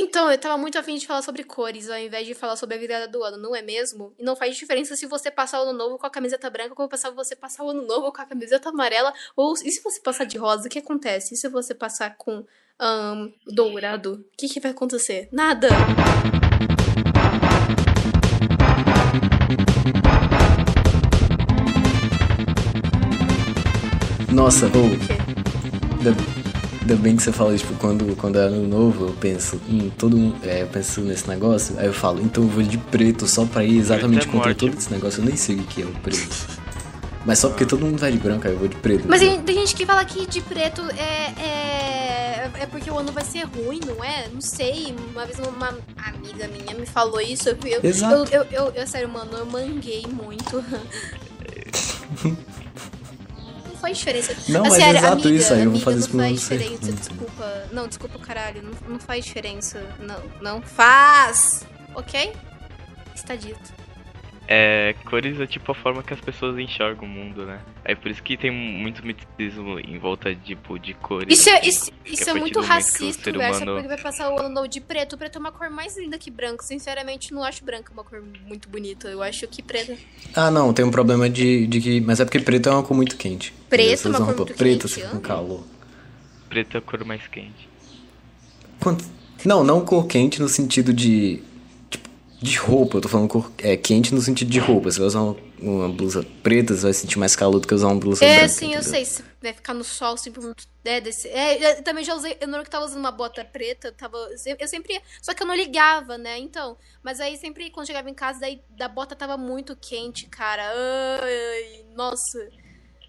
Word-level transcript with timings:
Então, 0.00 0.30
eu 0.30 0.38
tava 0.38 0.56
muito 0.56 0.78
afim 0.78 0.94
de 0.94 1.08
falar 1.08 1.22
sobre 1.22 1.42
cores, 1.42 1.90
ao 1.90 1.98
invés 1.98 2.24
de 2.24 2.32
falar 2.32 2.54
sobre 2.54 2.76
a 2.76 2.78
virada 2.78 3.08
do 3.08 3.20
ano, 3.24 3.36
não 3.36 3.56
é 3.56 3.60
mesmo? 3.60 4.14
E 4.16 4.22
não 4.22 4.36
faz 4.36 4.56
diferença 4.56 4.94
se 4.94 5.06
você 5.06 5.28
passar 5.28 5.58
o 5.58 5.64
ano 5.64 5.76
novo 5.76 5.98
com 5.98 6.06
a 6.06 6.10
camiseta 6.10 6.48
branca, 6.48 6.72
ou 6.80 6.88
passar 6.88 7.10
você 7.10 7.34
passar 7.34 7.64
o 7.64 7.70
ano 7.70 7.84
novo 7.84 8.12
com 8.12 8.22
a 8.22 8.24
camiseta 8.24 8.68
amarela, 8.68 9.12
ou 9.34 9.54
e 9.54 9.72
se 9.72 9.82
você 9.82 10.00
passar 10.00 10.24
de 10.24 10.38
rosa, 10.38 10.68
o 10.68 10.70
que 10.70 10.78
acontece? 10.78 11.34
E 11.34 11.36
se 11.36 11.48
você 11.48 11.74
passar 11.74 12.16
com 12.16 12.46
um, 12.80 13.32
dourado, 13.48 14.24
o 14.32 14.36
que, 14.36 14.48
que 14.48 14.60
vai 14.60 14.70
acontecer? 14.70 15.28
Nada! 15.32 15.66
Nossa, 24.32 24.66
ou. 24.66 24.86
O 24.86 24.98
quê? 25.00 26.37
Ainda, 26.88 27.02
bem 27.02 27.16
que 27.16 27.22
você 27.22 27.30
fala, 27.30 27.54
tipo, 27.54 27.74
quando, 27.74 28.16
quando 28.16 28.38
é 28.38 28.44
ano 28.44 28.66
novo, 28.66 29.08
eu 29.08 29.12
penso, 29.12 29.60
hum, 29.68 29.90
todo 29.98 30.16
mundo. 30.16 30.38
É, 30.42 30.62
eu 30.62 30.68
penso 30.68 31.02
nesse 31.02 31.28
negócio, 31.28 31.78
aí 31.78 31.84
eu 31.84 31.92
falo, 31.92 32.22
então 32.22 32.42
eu 32.44 32.48
vou 32.48 32.62
de 32.62 32.78
preto 32.78 33.26
só 33.26 33.44
pra 33.44 33.62
ir 33.62 33.76
exatamente 33.76 34.26
é 34.26 34.30
contra 34.30 34.48
morte. 34.48 34.58
todo 34.58 34.72
esse 34.72 34.90
negócio. 34.90 35.20
Eu 35.20 35.26
nem 35.26 35.36
sei 35.36 35.56
o 35.56 35.64
que 35.64 35.82
é 35.82 35.84
o 35.84 35.92
preto. 36.00 36.48
Mas 37.26 37.40
só 37.40 37.50
porque 37.50 37.66
todo 37.66 37.84
mundo 37.84 37.98
vai 37.98 38.10
de 38.10 38.16
branco, 38.16 38.46
aí 38.46 38.54
eu 38.54 38.58
vou 38.58 38.68
de 38.68 38.76
preto. 38.76 39.04
Mas 39.06 39.20
tem, 39.20 39.38
tem 39.42 39.56
gente 39.56 39.74
que 39.76 39.84
fala 39.84 40.02
que 40.02 40.26
de 40.26 40.40
preto 40.40 40.80
é, 40.96 41.42
é, 41.42 42.50
é 42.60 42.66
porque 42.70 42.90
o 42.90 42.98
ano 42.98 43.12
vai 43.12 43.22
ser 43.22 43.44
ruim, 43.44 43.80
não 43.86 44.02
é? 44.02 44.26
Não 44.32 44.40
sei. 44.40 44.96
Uma 45.12 45.26
vez 45.26 45.38
uma 45.40 45.76
amiga 45.98 46.48
minha 46.48 46.74
me 46.74 46.86
falou 46.86 47.20
isso. 47.20 47.50
Eu, 47.50 47.58
eu, 47.66 47.80
Exato. 47.82 48.14
Eu, 48.32 48.44
eu, 48.44 48.46
eu, 48.50 48.72
eu, 48.74 48.86
sério, 48.86 49.10
mano, 49.10 49.36
eu 49.36 49.44
manguei 49.44 50.06
muito. 50.06 50.64
Não 53.78 53.82
faz 53.82 53.98
diferença. 53.98 54.36
Não, 54.48 54.60
Ah, 54.60 54.68
mas 54.68 54.78
é 54.78 54.90
exato 54.90 55.12
amiga, 55.12 55.28
isso 55.30 55.54
aí, 55.54 55.62
eu 55.64 55.70
vou 55.70 55.80
fazer 55.80 55.96
não 55.96 56.00
isso 56.00 56.10
por 56.10 56.18
faz 56.18 56.40
você. 56.40 56.56
diferença, 56.58 56.90
Hum. 56.90 56.94
desculpa. 56.94 57.64
Não, 57.72 57.88
desculpa, 57.88 58.18
caralho. 58.18 58.62
Não, 58.62 58.72
não 58.88 58.98
faz 59.00 59.24
diferença. 59.24 59.82
Não, 60.00 60.22
não 60.40 60.62
faz. 60.62 61.64
Ok? 61.94 62.32
Está 63.14 63.34
dito. 63.36 63.72
É, 64.50 64.94
cores 65.04 65.38
é 65.38 65.46
tipo 65.46 65.70
a 65.70 65.74
forma 65.74 66.02
que 66.02 66.14
as 66.14 66.20
pessoas 66.20 66.58
enxergam 66.58 67.04
o 67.04 67.08
mundo, 67.08 67.44
né? 67.44 67.60
É 67.84 67.94
por 67.94 68.10
isso 68.10 68.22
que 68.22 68.34
tem 68.34 68.50
muito 68.50 69.04
misticismo 69.04 69.78
em 69.78 69.98
volta 69.98 70.34
tipo, 70.34 70.78
de 70.78 70.94
cores. 70.94 71.38
Isso 71.38 71.50
é, 71.50 71.66
isso, 71.66 71.92
isso 72.06 72.30
é 72.30 72.32
muito 72.32 72.58
racista, 72.62 73.28
humano- 73.30 73.74
porque 73.74 73.88
vai 73.88 74.00
passar 74.00 74.32
o 74.32 74.38
ano 74.38 74.48
novo 74.48 74.66
de 74.66 74.80
preto. 74.80 75.16
O 75.16 75.18
preto 75.18 75.36
é 75.36 75.38
uma 75.38 75.52
cor 75.52 75.68
mais 75.68 75.98
linda 75.98 76.16
que 76.16 76.30
branco. 76.30 76.64
Sinceramente, 76.64 77.34
não 77.34 77.44
acho 77.44 77.62
branco 77.62 77.90
uma 77.92 78.02
cor 78.02 78.22
muito 78.46 78.70
bonita. 78.70 79.06
Eu 79.08 79.22
acho 79.22 79.46
que 79.48 79.62
preto. 79.62 79.92
Ah, 80.34 80.50
não, 80.50 80.72
tem 80.72 80.82
um 80.82 80.90
problema 80.90 81.28
de, 81.28 81.66
de 81.66 81.78
que. 81.82 82.00
Mas 82.00 82.18
é 82.18 82.24
porque 82.24 82.40
preto 82.40 82.70
é 82.70 82.72
uma 82.72 82.82
cor 82.82 82.96
muito 82.96 83.18
quente. 83.18 83.52
Preto 83.68 84.06
é 84.06 84.10
uma 84.10 84.18
cor 84.18 84.26
roupa 84.28 84.44
muito 84.46 84.56
preta, 84.56 84.88
quente, 84.88 85.02
ah. 85.04 85.10
com 85.10 85.20
calor. 85.20 85.62
Preto 86.48 86.74
é 86.74 86.78
a 86.78 86.80
cor 86.80 87.04
mais 87.04 87.26
quente. 87.28 87.68
Quanto- 88.80 89.04
Não, 89.44 89.62
não 89.62 89.84
cor 89.84 90.06
quente 90.06 90.40
no 90.40 90.48
sentido 90.48 90.90
de. 90.90 91.42
De 92.40 92.56
roupa. 92.56 92.98
Eu 92.98 93.00
tô 93.00 93.08
falando 93.08 93.28
cor 93.28 93.50
é, 93.58 93.76
quente 93.76 94.14
no 94.14 94.20
sentido 94.20 94.48
de 94.50 94.58
roupa. 94.60 94.90
Você 94.90 94.98
vai 94.98 95.08
usar 95.08 95.20
uma, 95.22 95.36
uma 95.60 95.88
blusa 95.88 96.24
preta, 96.42 96.74
você 96.74 96.82
vai 96.82 96.92
sentir 96.92 97.18
mais 97.18 97.34
calor 97.34 97.58
do 97.58 97.66
que 97.66 97.74
usar 97.74 97.88
uma 97.88 97.98
blusa 97.98 98.24
É, 98.24 98.38
branca. 98.38 98.48
sim, 98.48 98.66
eu 98.66 98.80
entendeu? 98.80 98.90
sei. 98.90 99.04
Se 99.04 99.24
vai 99.42 99.52
ficar 99.52 99.74
no 99.74 99.82
sol, 99.82 100.16
sempre 100.16 100.40
muito. 100.40 100.64
É, 100.84 101.00
desse... 101.00 101.26
é, 101.28 101.78
eu 101.78 101.82
também 101.82 102.04
já 102.04 102.14
usei. 102.14 102.36
Eu 102.40 102.46
na 102.46 102.58
hora 102.58 102.64
que 102.64 102.70
tava 102.70 102.84
usando 102.84 103.00
uma 103.00 103.10
bota 103.10 103.44
preta, 103.44 103.88
eu 103.88 103.92
tava. 103.92 104.16
Eu 104.58 104.68
sempre. 104.68 105.00
Só 105.20 105.34
que 105.34 105.42
eu 105.42 105.46
não 105.46 105.54
ligava, 105.54 106.16
né? 106.16 106.38
Então. 106.38 106.76
Mas 107.02 107.18
aí 107.20 107.36
sempre, 107.36 107.70
quando 107.70 107.86
chegava 107.88 108.08
em 108.08 108.14
casa, 108.14 108.38
daí 108.40 108.60
da 108.70 108.86
bota 108.88 109.16
tava 109.16 109.36
muito 109.36 109.74
quente, 109.74 110.26
cara. 110.26 110.62
Ai, 111.20 111.84
nossa. 111.96 112.48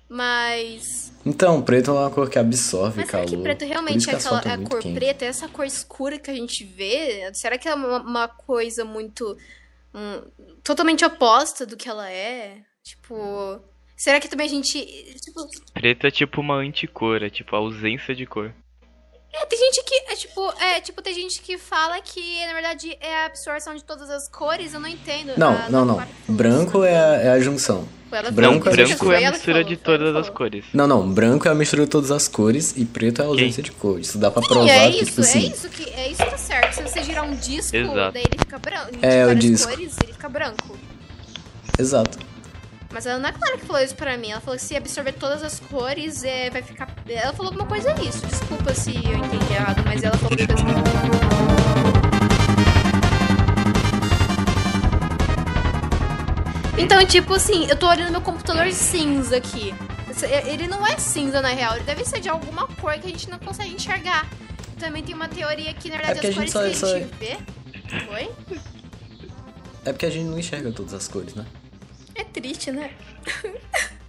Mas. 0.10 1.14
Então, 1.24 1.62
preto 1.62 1.92
é 1.92 1.94
uma 1.94 2.10
cor 2.10 2.30
que 2.30 2.40
absorve 2.40 3.02
Mas 3.02 3.10
será 3.10 3.24
calor. 3.24 3.38
que 3.38 3.44
preto 3.44 3.66
realmente 3.66 4.10
é 4.10 4.16
aquela 4.16 4.40
a 4.40 4.58
muito 4.58 4.72
cor 4.72 4.82
quente. 4.82 4.96
preta? 4.96 5.26
É 5.26 5.28
essa 5.28 5.48
cor 5.48 5.66
escura 5.66 6.18
que 6.18 6.32
a 6.32 6.34
gente 6.34 6.64
vê? 6.64 7.30
Será 7.34 7.58
que 7.58 7.68
é 7.70 7.76
uma, 7.76 8.02
uma 8.02 8.28
coisa 8.28 8.84
muito. 8.84 9.38
hum, 9.94 10.22
totalmente 10.64 11.06
oposta 11.06 11.66
do 11.66 11.78
que 11.78 11.88
ela 11.88 12.10
é? 12.10 12.58
Tipo. 12.84 13.62
Será 13.96 14.20
que 14.20 14.28
também 14.28 14.48
a 14.48 14.50
gente. 14.50 14.80
Tipo, 15.22 15.42
Preto 15.74 16.08
é 16.08 16.12
tipo 16.12 16.42
uma 16.42 16.56
anticor, 16.56 17.22
é 17.22 17.30
tipo 17.30 17.56
a 17.56 17.60
ausência 17.60 18.16
de 18.16 18.26
cor. 18.26 18.54
É, 19.34 19.46
tem 19.46 19.60
gente 19.60 19.84
que. 19.84 19.96
É 20.12 20.16
tipo, 20.16 20.54
é, 20.60 20.82
tipo, 20.82 21.02
tem 21.02 21.14
gente 21.14 21.42
que 21.42 21.58
fala 21.58 22.02
que, 22.02 22.46
na 22.46 22.54
verdade, 22.54 22.98
é 23.00 23.24
a 23.24 23.26
absorção 23.28 23.76
de 23.76 23.84
todas 23.84 24.10
as 24.10 24.28
cores. 24.28 24.74
Eu 24.74 24.80
não 24.80 24.90
entendo. 24.90 25.34
Não, 25.38 25.52
A 25.56 25.70
não, 25.70 25.86
não. 25.86 26.04
Branco 26.28 26.84
é 26.84 26.98
a, 26.98 27.14
é 27.22 27.30
a 27.30 27.40
junção. 27.40 27.88
Ela 28.12 28.30
que 28.30 28.32
branco 28.32 28.68
é 28.68 28.72
branco 28.72 29.12
é 29.12 29.18
a 29.18 29.32
que 29.32 29.38
mistura 29.38 29.64
de 29.64 29.76
que 29.76 29.84
todas 29.84 30.16
as 30.16 30.30
cores. 30.32 30.66
Não, 30.74 30.88
não. 30.88 31.08
Branco 31.08 31.48
é 31.48 31.52
a 31.52 31.54
mistura 31.54 31.84
de 31.84 31.90
todas 31.90 32.10
as 32.10 32.28
cores 32.28 32.74
e 32.76 32.84
preto 32.84 33.22
é 33.22 33.26
a 33.26 33.28
ausência 33.28 33.62
de 33.62 33.72
cor. 33.72 34.00
Isso 34.00 34.18
dá 34.18 34.32
pra 34.32 34.42
Sim, 34.42 34.48
provar 34.48 34.68
é 34.70 34.92
que, 34.92 35.04
isso, 35.04 35.06
tipo 35.06 35.22
é 35.22 35.24
assim. 35.24 35.48
isso 35.52 35.70
que 35.70 35.90
é 35.92 36.08
isso 36.10 36.24
que 36.24 36.32
tá 36.32 36.38
certo. 36.38 36.74
Se 36.74 36.82
você 36.82 37.04
girar 37.04 37.24
um 37.24 37.36
disco, 37.36 37.76
Exato. 37.76 38.14
daí 38.14 38.24
ele 38.24 38.40
fica 38.40 38.58
branco. 38.58 38.90
É, 39.02 39.28
o 39.28 39.36
disco. 39.36 39.70
cores, 39.70 39.96
ele 40.04 40.14
fica 40.14 40.28
branco. 40.28 40.80
Exato. 41.78 42.18
Mas 42.92 43.06
a 43.06 43.12
Ana 43.12 43.32
Clara 43.32 43.58
que 43.58 43.66
falou 43.66 43.82
isso 43.82 43.96
pra 43.96 44.18
mim. 44.18 44.32
Ela 44.32 44.42
falou 44.42 44.58
que 44.58 44.66
se 44.66 44.76
absorver 44.76 45.14
todas 45.14 45.44
as 45.44 45.60
cores, 45.60 46.24
é, 46.24 46.50
vai 46.50 46.62
ficar. 46.64 46.88
Ela 47.08 47.34
falou 47.34 47.52
alguma 47.52 47.68
coisa 47.68 47.94
nisso. 47.94 48.26
Desculpa 48.26 48.74
se 48.74 48.92
eu 48.96 49.18
entendi 49.18 49.54
errado, 49.54 49.84
mas 49.86 50.04
ela 50.04 50.18
falou 50.18 50.36
coisa 50.36 51.60
Então, 56.78 57.06
tipo 57.06 57.34
assim, 57.34 57.66
eu 57.68 57.76
tô 57.76 57.88
olhando 57.90 58.12
meu 58.12 58.22
computador 58.22 58.72
cinza 58.72 59.36
aqui. 59.38 59.74
Esse- 60.10 60.26
Ele 60.26 60.68
não 60.68 60.86
é 60.88 60.98
cinza, 60.98 61.42
na 61.42 61.50
real. 61.50 61.76
Ele 61.76 61.84
deve 61.84 62.06
ser 62.06 62.20
de 62.20 62.30
alguma 62.30 62.68
cor 62.68 62.94
que 62.94 63.08
a 63.08 63.10
gente 63.10 63.30
não 63.30 63.38
consegue 63.38 63.74
enxergar. 63.74 64.28
Também 64.80 65.04
tem 65.04 65.14
uma 65.14 65.28
teoria 65.28 65.74
que, 65.74 65.90
na 65.90 65.98
verdade, 65.98 66.20
porque 66.22 66.28
as 66.28 66.54
cores 66.54 66.78
só- 66.80 66.88
que 66.88 66.96
a 66.96 67.00
gente 67.00 67.16
vê. 67.20 67.38
Oi? 68.14 68.32
É 69.86 69.92
porque 69.92 70.06
a 70.06 70.10
gente 70.10 70.26
não 70.26 70.40
enxerga 70.40 70.72
todas 70.72 70.94
as 70.94 71.08
cores, 71.08 71.36
né? 71.36 71.46
Triste, 72.40 72.72
né? 72.72 72.96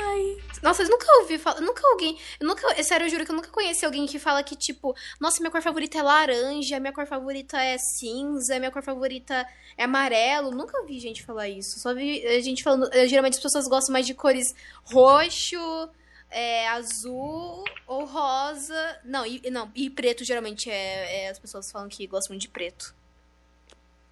Ai. 0.00 0.38
Nossa, 0.62 0.82
eu 0.82 0.88
nunca 0.88 1.06
ouvi 1.20 1.38
falar. 1.38 1.60
Nunca 1.60 1.82
alguém. 1.88 2.18
Eu 2.40 2.46
nunca. 2.46 2.82
Sério, 2.82 3.04
eu 3.06 3.10
juro 3.10 3.24
que 3.24 3.30
eu 3.30 3.36
nunca 3.36 3.50
conheci 3.50 3.84
alguém 3.84 4.06
que 4.06 4.18
fala 4.18 4.42
que, 4.42 4.56
tipo, 4.56 4.94
nossa, 5.20 5.38
minha 5.40 5.50
cor 5.50 5.60
favorita 5.60 5.98
é 5.98 6.02
laranja, 6.02 6.80
minha 6.80 6.92
cor 6.92 7.06
favorita 7.06 7.60
é 7.60 7.76
cinza, 7.78 8.58
minha 8.58 8.70
cor 8.70 8.82
favorita 8.82 9.46
é 9.76 9.84
amarelo. 9.84 10.50
Nunca 10.52 10.82
vi 10.84 10.98
gente 11.00 11.22
falar 11.22 11.48
isso. 11.48 11.78
Só 11.80 11.92
vi 11.94 12.24
eh, 12.24 12.40
gente 12.40 12.62
falando. 12.62 12.88
eh, 12.92 13.06
Geralmente 13.06 13.34
as 13.36 13.42
pessoas 13.42 13.66
gostam 13.68 13.92
mais 13.92 14.06
de 14.06 14.14
cores 14.14 14.54
roxo, 14.84 15.90
é, 16.30 16.68
azul 16.68 17.64
ou 17.86 18.04
rosa. 18.04 19.00
Não, 19.04 19.26
e, 19.26 19.50
não, 19.50 19.70
e 19.74 19.90
preto 19.90 20.24
geralmente 20.24 20.70
é, 20.70 21.24
é- 21.26 21.28
As 21.30 21.38
pessoas 21.38 21.70
falam 21.70 21.88
que 21.88 22.06
gostam 22.06 22.36
de 22.38 22.48
preto. 22.48 22.94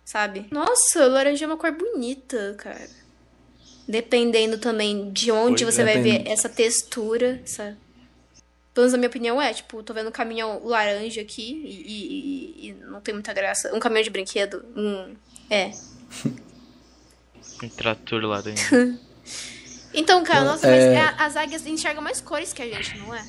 Sabe? 0.05 0.47
Nossa, 0.53 1.07
laranja 1.07 1.45
é 1.45 1.49
uma 1.49 1.57
cor 1.57 1.73
bonita, 1.73 2.55
cara. 2.59 3.06
Dependendo 3.89 4.59
também 4.59 5.11
de 5.13 5.31
onde 5.31 5.63
Pois 5.65 5.75
você 5.75 5.85
vai 5.85 6.01
ver 6.03 6.27
essa 6.27 6.49
textura, 6.49 7.41
essa... 7.45 7.77
Pelo 8.75 8.85
menos 8.85 8.95
a 8.95 8.97
minha 8.99 9.09
opinião 9.09 9.41
é, 9.41 9.55
tipo, 9.55 9.83
tô 9.83 9.95
vendo 9.95 10.09
um 10.09 10.13
caminhão 10.13 10.61
laranja 10.65 11.21
aqui 11.23 11.63
e, 11.65 11.71
e- 11.71 12.67
e- 12.67 12.69
e 12.69 12.73
não 12.91 13.01
tem 13.01 13.15
muita 13.15 13.33
graça. 13.33 13.75
Um 13.75 13.79
caminhão 13.81 14.03
de 14.03 14.11
brinquedo, 14.11 14.63
hum, 14.77 15.15
é. 15.49 15.71
Um 17.63 17.69
trator 17.71 18.23
laranja. 18.25 18.63
Então, 19.95 20.23
cara, 20.23 20.41
Não, 20.45 20.53
nossa, 20.53 20.67
mas 20.69 20.83
é- 20.85 20.95
é- 20.95 21.15
as 21.17 21.37
águias 21.37 21.67
enxergam 21.67 22.03
mais 22.03 22.21
cores 22.21 22.53
que 22.53 22.61
a 22.61 22.67
gente, 22.69 22.99
não 22.99 23.15
é? 23.15 23.27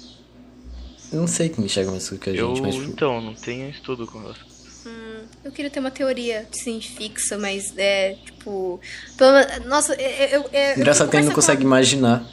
Eu 1.13 1.19
não 1.21 1.27
sei 1.27 1.47
quem 1.47 1.63
enxerga 1.63 1.91
mais 1.91 2.09
cor 2.09 2.17
que 2.19 2.29
a 2.29 2.33
Eu, 2.33 2.47
gente, 2.55 2.61
mas. 2.61 2.75
tipo, 2.75 2.87
então, 2.91 3.21
não 3.21 3.33
tenho 3.33 3.69
estudo 3.69 4.05
com 4.05 4.19
relação. 4.19 4.45
Eu 5.43 5.51
queria 5.51 5.69
ter 5.69 5.79
uma 5.79 5.91
teoria, 5.91 6.47
sim, 6.51 6.81
fixa, 6.81 7.37
mas 7.37 7.73
é, 7.77 8.15
tipo... 8.25 8.79
pelo 9.17 9.31
Nossa, 9.67 9.93
eu... 9.95 10.41
eu, 10.41 10.49
eu 10.51 10.77
Engraçado 10.77 11.09
que 11.09 11.17
a 11.17 11.19
gente 11.19 11.29
não 11.29 11.35
consegue 11.35 11.63
imaginar 11.63 12.25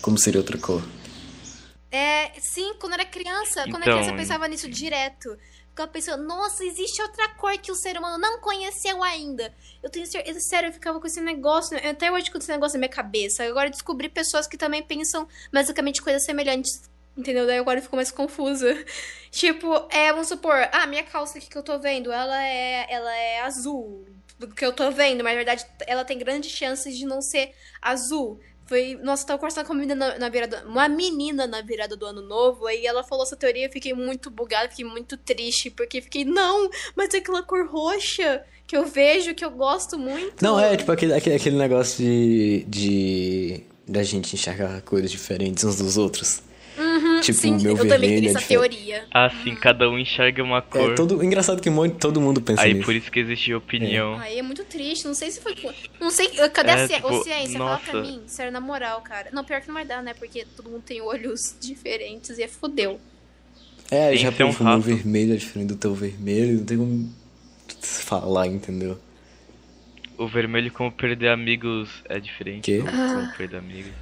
como 0.00 0.18
seria 0.18 0.40
outra 0.40 0.58
cor. 0.58 0.82
É, 1.90 2.32
sim, 2.40 2.74
quando 2.78 2.92
era 2.94 3.04
criança, 3.04 3.62
quando 3.62 3.82
era 3.82 3.84
Então, 3.84 3.94
criança 3.94 4.10
eu 4.10 4.16
pensava 4.16 4.48
nisso 4.48 4.68
direto. 4.68 5.36
Ficava 5.70 5.90
pensando, 5.90 6.24
nossa, 6.24 6.64
existe 6.64 7.02
outra 7.02 7.28
cor 7.34 7.56
que 7.58 7.70
o 7.70 7.74
ser 7.74 7.98
humano 7.98 8.16
não 8.16 8.40
conheceu 8.40 9.02
ainda. 9.02 9.52
Eu 9.82 9.90
tenho 9.90 10.06
certeza, 10.06 10.40
sério, 10.40 10.68
eu 10.68 10.72
ficava 10.72 10.98
com 10.98 11.06
esse 11.06 11.20
negócio, 11.20 11.76
eu 11.76 11.90
até 11.90 12.10
hoje 12.10 12.30
com 12.30 12.38
esse 12.38 12.48
negócio 12.48 12.76
na 12.76 12.86
minha 12.86 12.88
cabeça. 12.88 13.44
Agora 13.44 13.66
eu 13.66 13.70
descobri 13.70 14.08
pessoas 14.08 14.46
que 14.46 14.56
também 14.56 14.82
pensam 14.82 15.28
basicamente 15.52 16.00
coisas 16.00 16.24
semelhantes, 16.24 16.88
entendeu? 17.16 17.46
Daí 17.46 17.58
agora 17.58 17.78
eu 17.78 17.82
fico 17.82 17.96
mais 17.96 18.10
confusa. 18.10 18.76
tipo, 19.30 19.72
é, 19.90 20.12
vamos 20.12 20.28
supor, 20.28 20.68
ah, 20.72 20.86
minha 20.86 21.02
calça 21.02 21.38
aqui 21.38 21.48
que 21.48 21.56
eu 21.56 21.62
tô 21.62 21.78
vendo, 21.78 22.12
ela 22.12 22.44
é, 22.44 22.86
ela 22.88 23.16
é 23.16 23.40
azul, 23.40 24.04
do 24.38 24.48
que 24.48 24.64
eu 24.64 24.72
tô 24.72 24.90
vendo, 24.90 25.24
mas 25.24 25.32
na 25.32 25.44
verdade 25.44 25.66
ela 25.86 26.04
tem 26.04 26.18
grandes 26.18 26.50
chances 26.50 26.96
de 26.96 27.06
não 27.06 27.22
ser 27.22 27.52
azul. 27.80 28.38
Foi, 28.66 28.98
nossa, 29.00 29.22
eu 29.22 29.26
tava 29.28 29.38
conversando 29.38 29.64
com 29.64 29.72
uma 29.72 29.78
menina 29.78 29.94
na, 29.94 30.18
na 30.18 30.28
virada, 30.28 30.64
uma 30.66 30.88
menina 30.88 31.46
na 31.46 31.62
virada 31.62 31.96
do 31.96 32.04
ano 32.04 32.20
novo, 32.20 32.66
aí 32.66 32.84
ela 32.84 33.04
falou 33.04 33.24
essa 33.24 33.36
teoria, 33.36 33.66
eu 33.66 33.70
fiquei 33.70 33.94
muito 33.94 34.28
bugada, 34.28 34.68
fiquei 34.68 34.84
muito 34.84 35.16
triste, 35.16 35.70
porque 35.70 36.02
fiquei, 36.02 36.24
não, 36.24 36.68
mas 36.96 37.14
é 37.14 37.18
aquela 37.18 37.44
cor 37.44 37.64
roxa 37.68 38.44
que 38.66 38.76
eu 38.76 38.84
vejo, 38.84 39.34
que 39.34 39.44
eu 39.44 39.52
gosto 39.52 39.96
muito. 39.96 40.42
Não, 40.42 40.58
é 40.58 40.76
tipo 40.76 40.90
aquele, 40.90 41.14
aquele, 41.14 41.36
aquele 41.36 41.56
negócio 41.56 42.04
de, 42.04 42.64
de. 42.66 43.62
da 43.86 44.02
gente 44.02 44.34
enxergar 44.34 44.82
cores 44.82 45.12
diferentes 45.12 45.62
uns 45.62 45.76
dos 45.76 45.96
outros. 45.96 46.42
Uhum. 47.16 47.20
Tipo, 47.22 47.38
sim, 47.38 47.56
o 47.56 47.60
meu 47.60 47.72
eu 47.72 47.76
também 47.78 47.88
vermelho 47.88 48.14
tenho 48.16 48.26
é 48.26 48.30
essa 48.30 48.38
diferente. 48.40 48.76
teoria. 48.76 49.04
Ah, 49.12 49.30
sim, 49.42 49.54
cada 49.54 49.88
um 49.90 49.98
enxerga 49.98 50.42
uma 50.42 50.62
cor. 50.62 50.92
É 50.92 50.94
todo, 50.94 51.22
engraçado 51.24 51.60
que 51.60 51.70
todo 51.98 52.20
mundo 52.20 52.40
pensa 52.40 52.62
Aí 52.62 52.74
nisso. 52.74 52.84
por 52.86 52.94
isso 52.94 53.10
que 53.10 53.20
existe 53.20 53.52
opinião. 53.54 54.18
Aí 54.18 54.38
é 54.38 54.42
muito 54.42 54.64
triste, 54.64 55.06
não 55.06 55.14
sei 55.14 55.30
se 55.30 55.40
foi. 55.40 55.54
Não 56.00 56.10
sei. 56.10 56.28
Cadê 56.52 56.70
É, 56.70 56.72
a 56.74 56.76
ciência? 56.86 56.96
tipo, 56.96 57.22
ciência, 57.24 57.58
fala 57.58 57.78
pra 57.78 57.92
nossa. 58.00 58.10
mim, 58.10 58.22
sério, 58.26 58.52
na 58.52 58.60
moral, 58.60 59.00
cara. 59.02 59.28
Não, 59.32 59.44
pior 59.44 59.60
que 59.60 59.68
não 59.68 59.74
vai 59.74 59.84
dar, 59.84 60.02
né? 60.02 60.14
Porque 60.14 60.46
todo 60.56 60.68
mundo 60.70 60.82
tem 60.84 61.00
olhos 61.00 61.54
diferentes 61.60 62.38
e 62.38 62.42
é 62.42 62.48
fodeu. 62.48 63.00
É, 63.90 64.08
Tem 64.10 64.18
já 64.18 64.30
que 64.32 64.36
ser 64.38 64.44
um 64.44 64.48
meu 64.48 64.58
rato. 64.62 64.80
vermelho 64.82 65.32
é 65.34 65.36
diferente 65.36 65.68
do 65.68 65.76
teu 65.76 65.94
vermelho, 65.94 66.58
não 66.58 66.64
tem 66.64 66.76
como 66.76 67.08
falar, 67.80 68.46
entendeu? 68.48 68.98
O 70.18 70.26
vermelho, 70.26 70.72
como 70.72 70.90
perder 70.90 71.28
amigos, 71.28 71.88
é 72.08 72.18
diferente. 72.18 72.62
Quê? 72.64 72.78
Como, 72.78 72.90
Ah. 72.90 73.14
como 73.14 73.36
perder 73.36 73.56
amigos. 73.58 73.92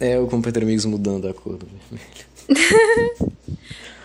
É, 0.00 0.18
o 0.18 0.26
Computer 0.26 0.62
Amigos 0.62 0.84
mudando 0.86 1.28
a 1.28 1.34
cor 1.34 1.56
do 1.58 1.66
vermelho. 1.66 3.30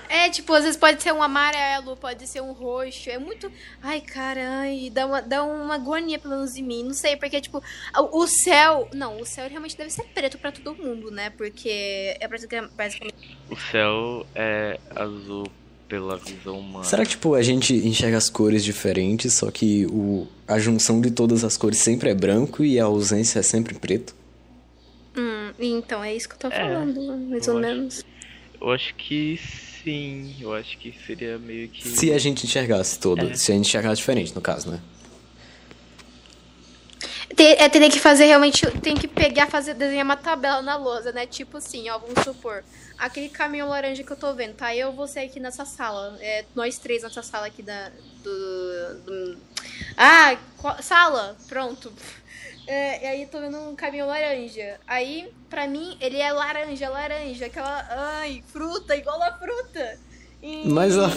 É, 0.07 0.29
tipo, 0.29 0.53
às 0.53 0.63
vezes 0.63 0.77
pode 0.77 1.03
ser 1.03 1.11
um 1.13 1.21
amarelo, 1.21 1.97
pode 1.97 2.25
ser 2.25 2.39
um 2.41 2.53
roxo. 2.53 3.09
É 3.09 3.17
muito. 3.17 3.51
Ai, 3.81 3.99
cara, 3.99 4.39
ai, 4.61 4.89
dá 4.93 5.05
uma, 5.05 5.21
dá 5.21 5.43
uma 5.43 5.75
agonia 5.75 6.17
pelo 6.17 6.35
menos 6.35 6.55
em 6.55 6.63
mim. 6.63 6.83
Não 6.83 6.93
sei, 6.93 7.17
porque, 7.17 7.41
tipo, 7.41 7.61
o 8.13 8.25
céu. 8.27 8.87
Não, 8.93 9.19
o 9.19 9.25
céu 9.25 9.49
realmente 9.49 9.75
deve 9.75 9.89
ser 9.89 10.03
preto 10.13 10.37
pra 10.37 10.51
todo 10.53 10.73
mundo, 10.81 11.11
né? 11.11 11.31
Porque 11.31 12.15
é 12.19 12.27
basicamente- 12.29 13.13
O 13.49 13.57
céu 13.71 14.25
é 14.33 14.79
azul 14.95 15.47
pela 15.89 16.15
visão 16.17 16.59
humana. 16.59 16.85
Será 16.85 17.03
que, 17.03 17.09
tipo, 17.11 17.33
a 17.33 17.41
gente 17.41 17.73
enxerga 17.73 18.15
as 18.17 18.29
cores 18.29 18.63
diferentes, 18.63 19.33
só 19.33 19.51
que 19.51 19.85
o, 19.87 20.27
a 20.47 20.57
junção 20.59 21.01
de 21.01 21.11
todas 21.11 21.43
as 21.43 21.57
cores 21.57 21.79
sempre 21.79 22.09
é 22.09 22.15
branco 22.15 22.63
e 22.63 22.79
a 22.79 22.85
ausência 22.85 23.39
é 23.39 23.43
sempre 23.43 23.73
preto? 23.75 24.15
Hum, 25.17 25.53
então 25.59 26.03
é 26.03 26.13
isso 26.15 26.27
que 26.27 26.35
eu 26.35 26.39
tô 26.39 26.47
É, 26.47 26.51
falando, 26.59 27.01
mais 27.29 27.47
eu 27.47 27.53
ou 27.53 27.59
acho. 27.59 27.67
menos. 27.69 28.05
Eu 28.59 28.71
acho 28.71 28.95
que 28.95 29.39
sim. 29.83 30.35
Eu 30.41 30.53
acho 30.53 30.77
que 30.77 30.93
seria 31.05 31.37
meio 31.37 31.69
que. 31.69 31.87
Se 31.87 32.11
a 32.11 32.17
gente 32.17 32.45
enxergasse 32.45 32.99
todo, 32.99 33.25
É. 33.29 33.33
se 33.35 33.51
a 33.51 33.55
gente 33.55 33.67
enxergasse 33.67 33.97
diferente, 33.97 34.33
no 34.35 34.41
caso, 34.41 34.69
né? 34.71 34.79
É, 37.37 37.67
teria 37.67 37.89
que 37.89 37.99
fazer 37.99 38.25
realmente. 38.25 38.65
Tem 38.81 38.95
que 38.95 39.07
pegar, 39.07 39.47
fazer, 39.47 39.73
desenhar 39.73 40.05
uma 40.05 40.15
tabela 40.15 40.61
na 40.61 40.77
lousa, 40.77 41.11
né? 41.11 41.25
Tipo 41.25 41.57
assim, 41.57 41.89
ó, 41.89 41.97
vamos 41.97 42.23
supor. 42.23 42.63
Aquele 42.97 43.27
caminhão 43.27 43.67
laranja 43.67 44.03
que 44.03 44.11
eu 44.11 44.15
tô 44.15 44.33
vendo, 44.33 44.53
tá? 44.53 44.73
Eu 44.73 44.93
você 44.93 45.19
aqui 45.19 45.39
nessa 45.39 45.65
sala. 45.65 46.17
É, 46.21 46.45
nós 46.55 46.77
três 46.77 47.03
nessa 47.03 47.21
sala 47.21 47.47
aqui 47.47 47.61
da. 47.61 47.89
Do. 48.23 48.99
do- 49.05 49.37
ah, 49.97 50.37
qual- 50.57 50.81
sala! 50.81 51.35
Pronto. 51.49 51.91
É, 52.67 53.03
e 53.03 53.07
aí 53.07 53.25
tô 53.27 53.39
vendo 53.39 53.57
um 53.57 53.75
caminhão 53.75 54.07
laranja. 54.07 54.79
Aí, 54.87 55.31
pra 55.49 55.67
mim, 55.67 55.97
ele 56.01 56.17
é 56.17 56.31
laranja, 56.31 56.89
laranja. 56.89 57.45
Aquela. 57.45 57.85
Ai, 58.19 58.43
fruta, 58.51 58.95
igual 58.95 59.21
a 59.21 59.31
fruta. 59.33 59.97
E- 60.41 60.67
Mas 60.67 60.97
a... 60.97 61.09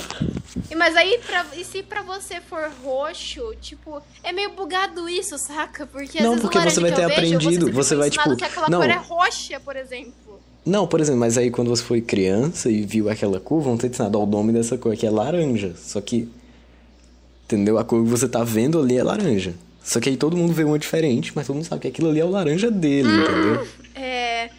e- 0.71 0.75
Mas 0.75 0.97
aí, 0.97 1.19
pra, 1.27 1.47
e 1.57 1.65
se 1.65 1.83
pra 1.83 2.03
você 2.03 2.41
for 2.41 2.71
roxo, 2.83 3.55
tipo, 3.61 4.01
é 4.23 4.33
meio 4.33 4.51
bugado 4.51 5.09
isso, 5.09 5.37
saca? 5.39 5.87
Porque 5.87 6.19
às 6.19 6.25
Não, 6.25 6.31
vezes 6.33 6.43
porque 6.43 6.59
você 6.61 6.81
vai 6.81 6.91
que 6.91 6.97
ter 6.97 7.07
vejo, 7.09 7.13
aprendido, 7.37 7.73
você 7.73 7.89
foi 7.91 7.97
vai, 7.99 8.11
tipo, 8.11 8.37
que 8.37 8.45
aquela 8.45 8.69
não. 8.69 8.81
cor 8.81 8.91
é 8.91 8.97
roxa, 8.97 9.61
por 9.61 9.77
exemplo. 9.77 10.41
Não, 10.65 10.87
por 10.87 11.01
exemplo, 11.01 11.21
mas 11.21 11.39
aí 11.39 11.51
quando 11.51 11.69
você 11.69 11.83
foi 11.83 12.01
criança 12.03 12.71
e 12.71 12.83
viu 12.85 13.09
aquela 13.09 13.41
cor, 13.41 13.61
vão 13.63 13.77
ter 13.79 13.89
te 13.89 13.95
ensinado, 13.95 14.21
o 14.21 14.27
nome 14.27 14.53
dessa 14.53 14.77
cor 14.77 14.93
aqui 14.93 15.07
é 15.07 15.11
laranja. 15.11 15.75
Só 15.77 15.99
que, 16.01 16.29
entendeu? 17.45 17.79
A 17.79 17.85
cor 17.85 18.03
que 18.05 18.09
você 18.11 18.29
tá 18.29 18.45
vendo 18.45 18.79
ali 18.81 18.99
é 18.99 19.03
laranja. 19.03 19.55
Só 19.89 20.01
que 20.01 20.11
aí 20.11 20.19
todo 20.19 20.37
mundo 20.37 20.53
vê 20.53 20.65
uma 20.65 20.79
diferente, 20.79 21.33
mas 21.35 21.47
todo 21.47 21.57
mundo 21.57 21.65
sabe 21.65 21.81
que 21.81 21.89
aquilo 21.89 22.11
ali 22.11 22.21
é 22.21 22.25
o 22.25 22.29
laranja 22.29 22.71
dele, 22.71 23.09
entendeu? 23.09 23.69
É. 23.95 24.51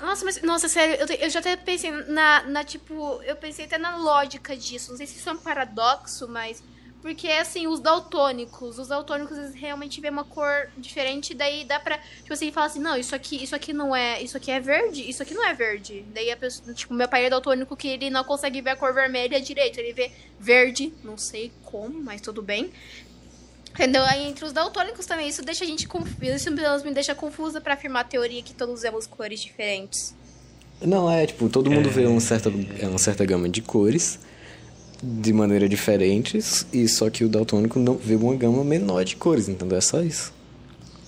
Nossa, 0.00 0.24
mas, 0.24 0.40
nossa, 0.40 0.68
sério, 0.70 0.94
eu, 0.94 1.16
eu 1.16 1.28
já 1.28 1.40
até 1.40 1.54
pensei 1.54 1.90
na, 1.90 2.42
na, 2.44 2.64
tipo, 2.64 3.20
eu 3.24 3.36
pensei 3.36 3.66
até 3.66 3.76
na 3.76 3.98
lógica 3.98 4.56
disso. 4.56 4.90
Não 4.90 4.96
sei 4.96 5.06
se 5.06 5.18
isso 5.18 5.28
é 5.28 5.32
um 5.32 5.36
paradoxo, 5.36 6.26
mas. 6.28 6.64
Porque, 7.02 7.28
assim, 7.28 7.66
os 7.66 7.78
daltônicos, 7.78 8.78
os 8.78 8.88
daltônicos 8.88 9.36
eles 9.36 9.54
realmente 9.54 10.00
vê 10.00 10.08
uma 10.08 10.24
cor 10.24 10.70
diferente, 10.78 11.34
daí 11.34 11.64
dá 11.64 11.78
pra, 11.78 11.98
tipo 11.98 12.32
assim, 12.32 12.50
falar 12.50 12.66
assim, 12.66 12.80
não, 12.80 12.96
isso 12.96 13.14
aqui, 13.14 13.40
isso 13.40 13.54
aqui 13.54 13.72
não 13.72 13.94
é, 13.94 14.20
isso 14.22 14.36
aqui 14.36 14.50
é 14.50 14.58
verde, 14.58 15.08
isso 15.08 15.22
aqui 15.22 15.34
não 15.34 15.46
é 15.46 15.54
verde. 15.54 16.04
Daí 16.12 16.32
a 16.32 16.36
pessoa, 16.36 16.74
tipo, 16.74 16.94
meu 16.94 17.06
pai 17.06 17.26
é 17.26 17.30
daltônico 17.30 17.76
que 17.76 17.86
ele 17.86 18.10
não 18.10 18.24
consegue 18.24 18.60
ver 18.62 18.70
a 18.70 18.76
cor 18.76 18.92
vermelha 18.92 19.40
direito, 19.40 19.78
ele 19.78 19.92
vê 19.92 20.10
verde, 20.40 20.92
não 21.04 21.16
sei 21.16 21.52
como, 21.62 22.02
mas 22.02 22.20
tudo 22.20 22.42
bem. 22.42 22.72
Entendeu? 23.76 24.02
Aí 24.04 24.26
entre 24.26 24.44
os 24.44 24.52
daltônicos 24.52 25.04
também, 25.04 25.28
isso 25.28 25.44
deixa 25.44 25.64
a 25.64 25.66
gente 25.66 25.86
confusa, 25.86 26.34
isso 26.34 26.50
me 26.50 26.94
deixa 26.94 27.14
confusa 27.14 27.60
pra 27.60 27.74
afirmar 27.74 28.00
a 28.00 28.04
teoria 28.04 28.42
que 28.42 28.54
todos 28.54 28.80
vemos 28.80 29.06
cores 29.06 29.40
diferentes. 29.40 30.14
Não, 30.80 31.10
é, 31.10 31.26
tipo, 31.26 31.48
todo 31.48 31.70
mundo 31.70 31.90
vê 31.90 32.06
uma 32.06 32.20
certa, 32.20 32.50
é 32.78 32.88
uma 32.88 32.98
certa 32.98 33.24
gama 33.24 33.48
de 33.48 33.60
cores 33.62 34.18
de 35.02 35.30
maneira 35.30 35.68
diferentes, 35.68 36.66
e 36.72 36.88
só 36.88 37.10
que 37.10 37.22
o 37.22 37.28
daltônico 37.28 37.78
não 37.78 37.96
vê 37.96 38.14
uma 38.14 38.34
gama 38.34 38.64
menor 38.64 39.04
de 39.04 39.14
cores, 39.14 39.46
entendeu? 39.46 39.76
É 39.76 39.80
só 39.80 40.00
isso. 40.00 40.32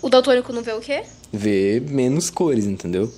O 0.02 0.10
daltônico 0.10 0.52
não 0.52 0.62
vê 0.62 0.72
o 0.72 0.80
quê? 0.80 1.04
Vê 1.32 1.80
menos 1.80 2.28
cores, 2.28 2.66
entendeu? 2.66 3.12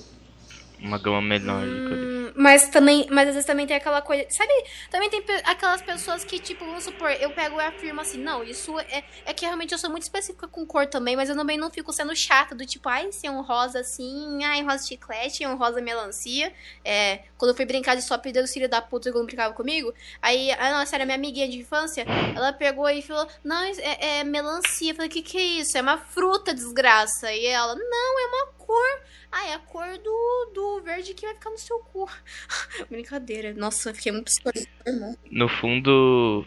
Uma 0.80 0.98
gama 0.98 1.20
menor 1.20 1.66
de 1.66 1.88
cores. 1.88 1.99
Mas 2.40 2.70
também, 2.70 3.06
mas 3.10 3.28
às 3.28 3.34
vezes 3.34 3.46
também 3.46 3.66
tem 3.66 3.76
aquela 3.76 4.00
coisa, 4.00 4.24
sabe? 4.30 4.50
Também 4.90 5.10
tem 5.10 5.20
pe- 5.20 5.42
aquelas 5.44 5.82
pessoas 5.82 6.24
que, 6.24 6.38
tipo, 6.38 6.64
vamos 6.64 6.84
supor, 6.84 7.10
eu 7.10 7.30
pego 7.32 7.60
e 7.60 7.64
afirmo 7.64 8.00
assim, 8.00 8.16
não, 8.16 8.42
isso 8.42 8.78
é, 8.80 9.04
é 9.26 9.34
que 9.34 9.44
realmente 9.44 9.72
eu 9.72 9.78
sou 9.78 9.90
muito 9.90 10.04
específica 10.04 10.48
com 10.48 10.64
cor 10.64 10.86
também, 10.86 11.14
mas 11.14 11.28
eu 11.28 11.36
também 11.36 11.58
não 11.58 11.70
fico 11.70 11.92
sendo 11.92 12.16
chata 12.16 12.54
do 12.54 12.64
tipo, 12.64 12.88
ai, 12.88 13.12
se 13.12 13.26
é 13.26 13.30
um 13.30 13.42
rosa 13.42 13.80
assim, 13.80 14.42
ai, 14.42 14.62
rosa 14.62 14.86
chiclete, 14.86 15.46
um 15.46 15.54
rosa 15.56 15.82
melancia. 15.82 16.50
É, 16.82 17.18
quando 17.36 17.50
eu 17.50 17.54
fui 17.54 17.66
brincar 17.66 17.94
de 17.94 18.00
stop 18.00 18.32
deu 18.32 18.46
filho 18.48 18.70
da 18.70 18.80
puta 18.80 19.12
quando 19.12 19.26
brincava 19.26 19.52
comigo, 19.52 19.92
aí, 20.22 20.50
a 20.52 20.78
nossa, 20.78 20.96
era 20.96 21.04
minha 21.04 21.16
amiguinha 21.16 21.46
de 21.46 21.58
infância, 21.58 22.06
ela 22.34 22.54
pegou 22.54 22.88
e 22.88 23.02
falou, 23.02 23.28
não, 23.44 23.62
é, 23.64 24.20
é 24.20 24.24
melancia. 24.24 24.92
Eu 24.92 24.94
falei, 24.94 25.10
o 25.10 25.12
que 25.12 25.20
que 25.20 25.36
é 25.36 25.42
isso? 25.60 25.76
É 25.76 25.82
uma 25.82 25.98
fruta, 25.98 26.54
desgraça. 26.54 27.30
E 27.30 27.44
ela, 27.44 27.74
não, 27.74 28.18
é 28.20 28.26
uma 28.28 28.46
cor. 28.58 29.00
Ah, 29.32 29.46
é 29.46 29.54
a 29.54 29.58
cor 29.60 29.86
do, 29.98 30.50
do 30.54 30.80
verde 30.82 31.14
que 31.14 31.24
vai 31.24 31.34
ficar 31.34 31.50
no 31.50 31.58
seu 31.58 31.78
cu. 31.78 32.08
Brincadeira. 32.90 33.52
Nossa, 33.54 33.90
eu 33.90 33.94
fiquei 33.94 34.12
muito 34.12 34.24
psicológica. 34.26 34.70
No 35.30 35.48
fundo. 35.48 36.44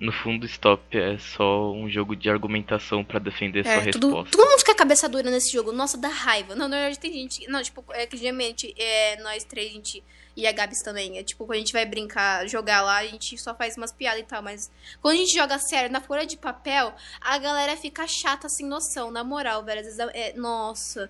No 0.00 0.12
fundo, 0.12 0.44
Stop 0.44 0.98
é 0.98 1.16
só 1.18 1.72
um 1.72 1.88
jogo 1.88 2.16
de 2.16 2.28
argumentação 2.28 3.04
pra 3.04 3.20
defender 3.20 3.62
sua 3.64 3.72
É, 3.74 3.90
tudo, 3.92 4.08
resposta. 4.08 4.36
todo 4.36 4.46
mundo 4.50 4.58
fica 4.58 4.74
cabeça 4.74 5.08
dura 5.08 5.30
nesse 5.30 5.52
jogo. 5.52 5.70
Nossa, 5.70 5.96
dá 5.96 6.08
raiva. 6.08 6.54
Não, 6.56 6.66
na 6.68 6.76
verdade 6.76 6.98
tem 6.98 7.12
gente. 7.12 7.46
Não, 7.48 7.62
tipo, 7.62 7.82
é 7.90 8.04
que 8.04 8.16
geralmente 8.16 8.74
é, 8.76 9.16
nós 9.22 9.44
três, 9.44 9.70
a 9.70 9.74
gente. 9.74 10.02
E 10.36 10.48
a 10.48 10.52
Gabs 10.52 10.82
também. 10.82 11.16
É 11.16 11.22
tipo, 11.22 11.46
quando 11.46 11.54
a 11.54 11.58
gente 11.60 11.72
vai 11.72 11.86
brincar, 11.86 12.46
jogar 12.48 12.82
lá, 12.82 12.96
a 12.96 13.06
gente 13.06 13.38
só 13.38 13.54
faz 13.54 13.76
umas 13.76 13.92
piadas 13.92 14.20
e 14.20 14.24
tal. 14.24 14.42
Mas 14.42 14.68
quando 15.00 15.14
a 15.14 15.18
gente 15.18 15.32
joga 15.32 15.58
sério 15.60 15.90
na 15.92 16.00
folha 16.00 16.26
de 16.26 16.36
papel, 16.36 16.92
a 17.20 17.38
galera 17.38 17.76
fica 17.76 18.04
chata 18.08 18.48
sem 18.48 18.66
noção, 18.66 19.12
na 19.12 19.22
moral, 19.22 19.64
velho. 19.64 19.78
Às 19.80 19.86
vezes 19.86 20.00
é. 20.12 20.32
Nossa. 20.36 21.08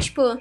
Tipo. 0.00 0.40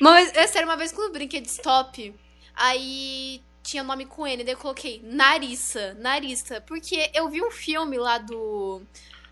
Mas, 0.00 0.34
é 0.34 0.46
sério, 0.46 0.68
uma 0.68 0.76
vez 0.76 0.92
quando 0.92 1.08
eu 1.08 1.12
brinquei 1.12 1.40
de 1.40 1.48
stop, 1.48 2.14
aí 2.54 3.42
tinha 3.62 3.82
nome 3.82 4.06
com 4.06 4.26
N, 4.26 4.42
daí 4.44 4.54
eu 4.54 4.58
coloquei 4.58 5.00
Narissa, 5.04 5.94
Narissa, 5.94 6.60
porque 6.62 7.10
eu 7.12 7.28
vi 7.28 7.42
um 7.42 7.50
filme 7.50 7.98
lá 7.98 8.18
do 8.18 8.82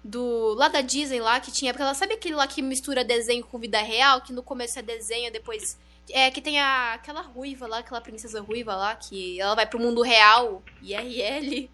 do 0.05 0.55
lá 0.55 0.69
da 0.69 0.81
Disney 0.83 1.21
lá 1.21 1.40
que 1.40 1.50
tinha, 1.50 1.73
porque 1.73 1.83
ela 1.83 1.95
sabe 1.95 2.14
aquele 2.14 2.35
lá 2.35 2.47
que 2.47 2.62
mistura 2.62 3.02
desenho 3.02 3.45
com 3.45 3.59
vida 3.59 3.81
real, 3.81 4.21
que 4.21 4.33
no 4.33 4.43
começo 4.43 4.78
é 4.78 4.83
desenho, 4.83 5.33
depois 5.33 5.76
é 6.11 6.31
que 6.31 6.40
tem 6.40 6.61
a, 6.61 6.95
aquela 6.95 7.23
ruiva 7.23 7.66
lá, 7.66 7.78
aquela 7.78 8.00
princesa 8.00 8.40
ruiva 8.40 8.76
lá 8.76 8.95
que 8.95 9.40
ela 9.40 9.55
vai 9.55 9.66
pro 9.66 9.81
mundo 9.81 10.02
real, 10.02 10.62
IRL, 10.83 11.69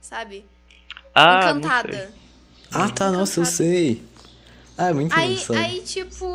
sabe? 0.00 0.44
Ah, 1.14 1.24
não 1.24 1.40
sei. 1.40 1.50
Encantada. 1.50 2.14
Ah, 2.70 2.90
tá, 2.90 3.10
nossa, 3.10 3.40
eu 3.40 3.46
sei. 3.46 4.02
Ah, 4.78 4.88
é 4.90 4.92
muito 4.92 5.14
Aí, 5.14 5.38
aí, 5.56 5.80
tipo, 5.82 6.26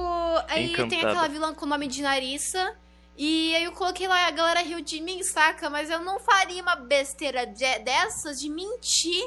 aí 0.48 0.68
tem 0.70 0.86
Encantada. 0.86 1.10
aquela 1.12 1.28
vilã 1.28 1.54
com 1.54 1.66
o 1.66 1.70
nome 1.70 1.88
de 1.88 2.02
Narissa. 2.02 2.74
E 3.18 3.54
aí 3.56 3.64
eu 3.64 3.72
coloquei 3.74 4.08
lá, 4.08 4.28
a 4.28 4.32
galera 4.32 4.62
riu 4.62 4.82
de 4.82 5.00
mim, 5.02 5.22
saca? 5.24 5.70
Mas 5.70 5.90
eu 5.92 6.00
não 6.00 6.20
faria 6.20 6.62
uma 6.62 6.76
besteira 6.76 7.46
de- 7.46 7.80
dessas 7.80 8.40
de 8.40 8.50
mentir. 8.50 9.24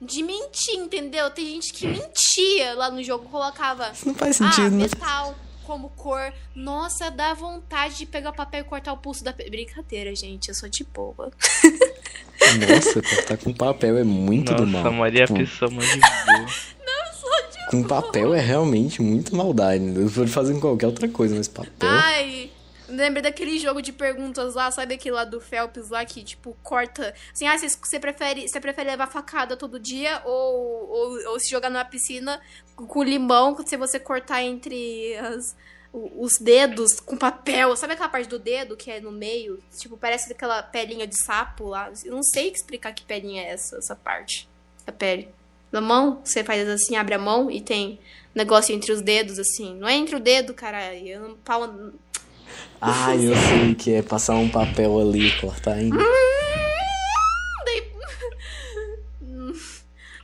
De 0.00 0.22
mentir, 0.22 0.74
entendeu? 0.76 1.30
Tem 1.30 1.44
gente 1.46 1.72
que 1.72 1.86
mentia 1.86 2.74
lá 2.74 2.90
no 2.90 3.02
jogo, 3.02 3.28
colocava. 3.28 3.90
Isso 3.92 4.06
não 4.06 4.14
faz 4.14 4.40
Ah, 4.40 4.50
sentido, 4.50 4.70
né? 4.76 4.82
metal 4.84 5.34
como 5.64 5.88
cor. 5.90 6.32
Nossa, 6.54 7.10
dá 7.10 7.34
vontade 7.34 7.96
de 7.96 8.06
pegar 8.06 8.32
papel 8.32 8.60
e 8.60 8.64
cortar 8.64 8.92
o 8.92 8.98
pulso 8.98 9.24
da. 9.24 9.32
Brincadeira, 9.32 10.14
gente, 10.14 10.48
eu 10.48 10.54
sou 10.54 10.68
de 10.68 10.84
boa. 10.84 11.30
Nossa, 12.68 13.02
cortar 13.02 13.36
com 13.38 13.52
papel 13.52 13.98
é 13.98 14.04
muito 14.04 14.54
do 14.54 14.66
mal. 14.66 14.82
Nossa, 14.84 14.96
Maria 14.96 15.24
a 15.24 15.26
Tipo, 15.26 15.38
pessoa 15.40 15.70
mais 15.70 15.88
de 15.90 15.98
boa. 16.00 16.46
Com 17.70 17.82
papel 17.82 18.34
é 18.34 18.40
realmente 18.40 19.02
muito 19.02 19.34
maldade. 19.34 19.82
né? 19.82 20.04
Eu 20.04 20.10
pode 20.10 20.30
fazer 20.30 20.54
com 20.54 20.60
qualquer 20.60 20.86
outra 20.86 21.08
coisa, 21.08 21.34
mas 21.34 21.48
papel. 21.48 21.88
Ai, 21.88 22.50
lembrei 22.88 23.22
daquele 23.22 23.58
jogo 23.58 23.82
de 23.82 23.92
perguntas 23.92 24.54
lá, 24.54 24.70
sabe 24.70 24.94
aquele 24.94 25.14
lá 25.14 25.24
do 25.24 25.40
Phelps 25.40 25.88
lá 25.90 26.04
que, 26.04 26.22
tipo, 26.22 26.56
corta. 26.62 27.12
Assim, 27.32 27.46
ah, 27.46 27.56
você- 27.58 27.98
prefere, 28.00 28.48
você 28.48 28.60
prefere 28.60 28.90
levar 28.90 29.08
facada 29.08 29.56
todo 29.56 29.78
dia 29.80 30.22
ou, 30.24 30.88
ou, 30.88 31.30
ou 31.32 31.40
se 31.40 31.50
jogar 31.50 31.68
numa 31.70 31.84
piscina 31.84 32.40
com 32.76 33.02
limão 33.02 33.56
se 33.66 33.76
você 33.76 33.98
cortar 33.98 34.42
entre 34.42 35.16
as, 35.16 35.56
os 35.92 36.38
dedos 36.38 37.00
com 37.00 37.16
papel. 37.16 37.74
Sabe 37.76 37.94
aquela 37.94 38.08
parte 38.08 38.28
do 38.28 38.38
dedo 38.38 38.76
que 38.76 38.90
é 38.90 39.00
no 39.00 39.10
meio? 39.10 39.58
Tipo, 39.76 39.96
parece 39.96 40.30
aquela 40.32 40.62
pelinha 40.62 41.06
de 41.06 41.18
sapo 41.24 41.64
lá. 41.68 41.90
Eu 42.04 42.12
não 42.12 42.22
sei 42.22 42.50
explicar 42.52 42.92
que 42.92 43.04
pelinha 43.04 43.42
é 43.42 43.50
essa, 43.50 43.76
essa 43.78 43.96
parte 43.96 44.48
da 44.84 44.92
pele. 44.92 45.28
Na 45.76 45.80
mão, 45.82 46.22
você 46.24 46.42
faz 46.42 46.66
assim, 46.66 46.96
abre 46.96 47.12
a 47.14 47.18
mão 47.18 47.50
e 47.50 47.60
tem 47.60 48.00
negócio 48.34 48.74
entre 48.74 48.90
os 48.92 49.02
dedos, 49.02 49.38
assim. 49.38 49.74
Não 49.76 49.86
é 49.86 49.94
entre 49.94 50.16
o 50.16 50.20
dedo, 50.20 50.54
caralho. 50.54 51.06
Eu 51.06 51.20
não, 51.20 51.36
pau, 51.36 51.64
Ah, 52.80 53.14
eu 53.14 53.34
sei 53.36 53.74
que 53.74 53.92
é 53.92 54.02
passar 54.02 54.36
um 54.36 54.48
papel 54.48 54.98
ali 54.98 55.28
e 55.28 55.38
cortar 55.38 55.74
ainda. 55.74 55.98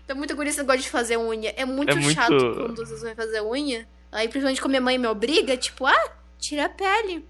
Tem 0.06 0.16
muita 0.16 0.32
guria 0.35 0.49
esse 0.49 0.59
negócio 0.61 0.80
de 0.80 0.88
fazer 0.88 1.18
unha. 1.18 1.52
É 1.54 1.66
muito 1.66 1.90
É 1.90 1.94
muito- 1.97 2.14
chato 2.14 2.30
quando 2.35 2.76
vocês 2.76 3.02
vão 3.02 3.14
fazer 3.14 3.42
unha. 3.42 3.87
Aí, 4.11 4.26
principalmente 4.28 4.61
quando 4.62 4.71
minha 4.71 4.80
mãe 4.80 4.97
me 4.97 5.06
obriga, 5.06 5.54
tipo, 5.56 5.85
ah, 5.85 6.12
tira 6.38 6.64
a 6.64 6.68
pele. 6.71 7.28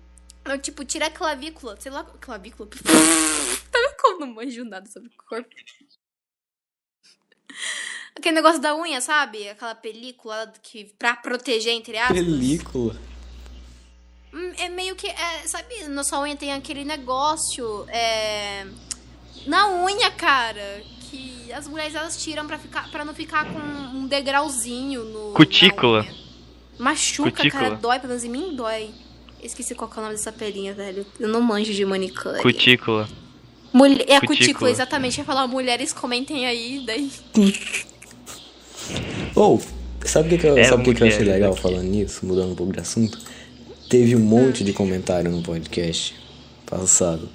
Ou, 0.49 0.59
tipo, 0.59 0.85
tira 0.85 1.07
a 1.07 1.11
clavícula. 1.11 1.77
Sei 1.81 1.91
lá, 1.91 2.05
clavícula. 2.05 2.69
tá 3.73 3.79
vendo 3.81 3.97
como 4.01 4.21
não 4.21 4.29
manjo 4.29 4.65
nada 4.65 4.89
sobre 4.89 5.09
o 5.09 5.13
corpo? 5.29 5.51
Aquele 8.17 8.35
negócio 8.35 8.61
da 8.61 8.75
unha, 8.77 9.01
sabe? 9.01 9.49
Aquela 9.49 9.75
película 9.75 10.53
que 10.63 10.85
pra 10.99 11.17
proteger, 11.17 11.73
entre 11.75 11.97
aspas. 11.99 12.17
Película. 12.17 12.97
Hum, 14.33 14.53
É 14.59 14.69
meio 14.69 14.95
que. 14.97 15.07
É, 15.07 15.47
sabe, 15.47 15.85
na 15.89 16.05
sua 16.05 16.21
unha 16.21 16.37
tem 16.37 16.53
aquele 16.53 16.85
negócio. 16.85 17.85
É, 17.89 18.67
na 19.47 19.69
unha, 19.85 20.11
cara. 20.11 20.83
Que 21.11 21.53
as 21.53 21.67
mulheres 21.69 21.95
elas 21.95 22.23
tiram 22.23 22.47
pra, 22.47 22.59
ficar, 22.59 22.91
pra 22.91 23.05
não 23.05 23.15
ficar 23.15 23.45
com 23.53 23.59
um 23.59 24.07
degrauzinho 24.07 25.05
no. 25.05 25.33
Cutícula. 25.35 26.07
Machuca, 26.79 27.31
Cutícula. 27.31 27.63
cara. 27.63 27.75
Dói, 27.77 27.99
pelo 27.99 28.09
menos 28.09 28.25
em 28.25 28.31
mim 28.31 28.55
dói. 28.57 28.91
Esqueci 29.43 29.75
qual 29.75 29.91
que 29.91 29.97
é 29.97 30.01
o 30.01 30.03
nome 30.05 30.15
dessa 30.17 30.33
pelinha, 30.33 30.73
velho. 30.73 31.05
Eu 31.19 31.29
não 31.29 31.41
manjo 31.41 31.73
de 31.75 31.85
manicure. 31.85 32.41
Cutícula. 32.41 33.09
Mulher, 33.73 34.05
é 34.09 34.17
a 34.17 34.21
Cutícula. 34.21 34.37
cutícula, 34.39 34.71
exatamente. 34.71 35.19
Eu 35.19 35.23
ia 35.23 35.27
falar, 35.27 35.47
mulheres 35.47 35.93
comentem 35.93 36.47
aí, 36.47 36.85
daí. 36.87 37.11
Ou, 39.35 39.61
sabe 40.05 40.27
o 40.27 40.31
que, 40.31 40.39
que, 40.39 40.47
eu, 40.47 40.57
É 40.59 40.65
sabe 40.65 40.83
que, 40.85 40.95
que 40.95 41.03
eu 41.03 41.07
achei 41.09 41.25
legal 41.25 41.53
aqui. 41.53 41.63
falando 41.63 41.83
nisso, 41.85 42.25
mudando 42.27 42.53
um 42.53 42.55
pouco 42.55 42.73
de 42.73 42.81
assunto? 42.81 43.19
Teve 43.89 44.17
um 44.17 44.21
monte 44.21 44.65
de 44.65 44.73
comentário 44.73 45.31
no 45.31 45.43
podcast 45.43 46.15
passado. 46.67 47.29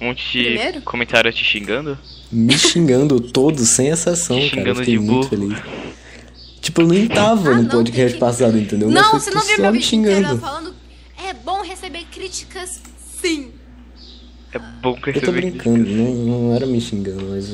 Um 0.00 0.06
monte 0.06 0.30
de 0.32 0.44
Primeiro? 0.44 0.82
comentário 0.82 1.32
te 1.32 1.42
xingando. 1.44 1.98
Me 2.30 2.52
xingando 2.58 3.20
todos, 3.20 3.68
sem 3.70 3.88
exceção, 3.88 4.38
Te 4.38 4.50
cara. 4.50 4.60
Eu 4.70 4.74
xingando 4.74 4.78
fiquei 4.80 4.94
de 4.94 5.00
muito 5.00 5.28
burro. 5.36 5.50
feliz. 5.56 5.58
Tipo, 6.60 6.82
eu 6.82 6.88
nem 6.88 7.06
tava 7.06 7.50
Ah, 7.50 7.54
no 7.56 7.62
não, 7.62 7.68
podcast 7.70 8.14
que- 8.14 8.20
passado, 8.20 8.58
entendeu? 8.58 8.90
Não, 8.90 9.12
Mas 9.12 9.24
você 9.24 9.30
não 9.30 9.42
viu 9.42 9.58
meu 9.60 9.72
me 9.72 9.80
xingando. 9.82 10.38
falando. 10.38 10.74
É 11.24 11.32
bom 11.32 11.62
receber 11.62 12.04
críticas, 12.10 12.80
sim. 13.22 13.50
É 14.56 14.80
bom 14.82 14.94
que 14.94 15.10
Eu 15.10 15.20
tô 15.20 15.32
brincando, 15.32 15.78
não, 15.88 16.14
não 16.14 16.54
era 16.54 16.66
me 16.66 16.80
xingando, 16.80 17.24
mas 17.28 17.52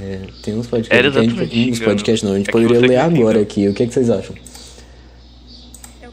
é, 0.00 0.20
tem 0.42 0.54
uns 0.54 0.66
podcasts. 0.66 0.96
Era 0.98 1.10
que 1.10 1.18
a 1.18 1.22
gente- 1.22 1.32
exatamente 1.32 1.70
uns 1.70 1.80
podcasts 1.80 2.22
não, 2.22 2.34
a 2.34 2.38
gente 2.38 2.48
É 2.48 2.52
poderia 2.52 2.80
ler 2.80 2.96
agora 2.96 3.40
aqui. 3.40 3.68
O 3.68 3.74
que, 3.74 3.82
é 3.82 3.86
que 3.86 3.94
vocês 3.94 4.10
acham? 4.10 4.34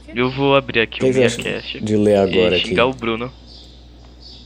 É? 0.09 0.13
Eu 0.15 0.29
vou 0.29 0.55
abrir 0.55 0.79
aqui 0.79 0.99
que, 0.99 1.05
o 1.05 1.09
acham 1.25 1.43
Miacast 1.43 1.79
de 1.81 1.97
ler 1.97 2.17
agora 2.17 2.55
e 2.55 2.59
aqui? 2.59 2.69
xingar 2.69 2.85
o 2.85 2.93
Bruno. 2.93 3.31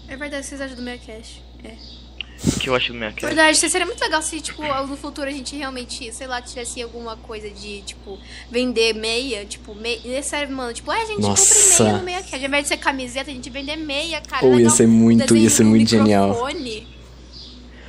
É 0.08 0.16
verdade, 0.16 0.46
vocês 0.46 0.62
acham 0.62 0.78
do 0.78 0.84
cash. 0.84 1.42
É. 1.64 1.97
O 2.46 2.60
que 2.60 2.70
eu 2.70 2.76
acho 2.76 2.94
do 2.94 3.00
Miacast? 3.00 3.26
Verdade, 3.26 3.58
seria 3.58 3.86
muito 3.86 4.00
legal 4.00 4.22
se, 4.22 4.40
tipo, 4.40 4.62
no 4.62 4.96
futuro 4.96 5.28
a 5.28 5.32
gente 5.32 5.56
realmente, 5.56 6.14
sei 6.14 6.28
lá, 6.28 6.40
tivesse 6.42 6.80
alguma 6.82 7.16
coisa 7.18 7.50
de, 7.50 7.82
tipo, 7.82 8.20
vender 8.52 8.94
meia, 8.94 9.44
tipo, 9.46 9.74
meia. 9.74 10.22
Sério, 10.22 10.56
mano, 10.56 10.72
tipo, 10.72 10.92
ah, 10.92 10.96
a 11.02 11.06
gente 11.06 11.20
Nossa. 11.22 11.54
compra 11.56 11.84
meia 11.84 11.98
no 11.98 12.04
meia. 12.04 12.24
Ao 12.32 12.40
invés 12.40 12.64
de 12.64 12.70
ser 12.70 12.78
camiseta, 12.78 13.32
a 13.32 13.34
gente 13.34 13.50
vender 13.50 13.76
meia, 13.76 14.22
cara. 14.22 14.42
Pô, 14.42 14.50
ia 14.52 14.56
Legal. 14.58 14.72
ser 14.76 14.88
muito- 14.88 15.20
Desenho 15.26 15.44
ia 15.44 15.50
ser 15.50 15.64
do 15.64 15.70
muito 15.70 15.90
genial. 15.90 16.30
microfone. 16.30 16.88